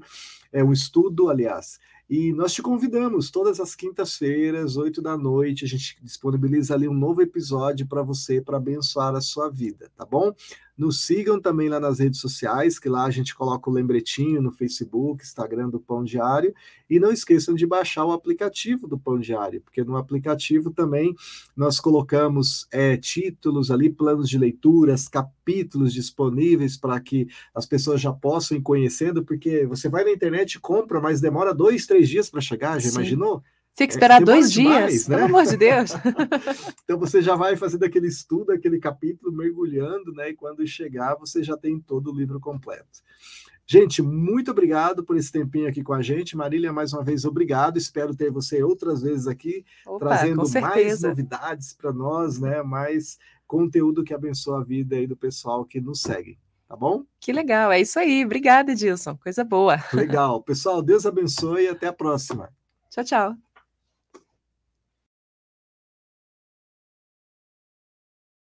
[0.53, 1.79] é um estudo, aliás.
[2.07, 6.93] E nós te convidamos todas as quintas-feiras, oito da noite, a gente disponibiliza ali um
[6.93, 10.31] novo episódio para você, para abençoar a sua vida, tá bom?
[10.77, 14.51] Nos sigam também lá nas redes sociais, que lá a gente coloca o lembretinho no
[14.51, 16.53] Facebook, Instagram do Pão Diário.
[16.89, 21.15] E não esqueçam de baixar o aplicativo do Pão Diário, porque no aplicativo também
[21.55, 28.11] nós colocamos é, títulos ali, planos de leituras, capítulos disponíveis para que as pessoas já
[28.11, 32.29] possam ir conhecendo, porque você vai na internet e compra, mas demora dois, três dias
[32.29, 32.95] para chegar, já Sim.
[32.95, 33.41] imaginou?
[33.75, 35.15] Tem que é, esperar é, dois demais, dias, né?
[35.15, 35.91] pelo amor de Deus.
[36.83, 40.29] então você já vai fazendo aquele estudo, aquele capítulo, mergulhando, né?
[40.29, 43.03] E quando chegar, você já tem todo o livro completo.
[43.67, 46.37] Gente, muito obrigado por esse tempinho aqui com a gente.
[46.37, 47.77] Marília, mais uma vez, obrigado.
[47.77, 52.61] Espero ter você outras vezes aqui, Opa, trazendo mais novidades para nós, né?
[52.63, 56.37] Mais conteúdo que abençoa a vida aí do pessoal que nos segue.
[56.67, 57.03] Tá bom?
[57.19, 58.23] Que legal, é isso aí.
[58.23, 59.17] Obrigada, Edilson.
[59.17, 59.77] Coisa boa.
[59.93, 60.41] Legal.
[60.43, 62.49] Pessoal, Deus abençoe e até a próxima.
[62.89, 63.35] Tchau, tchau.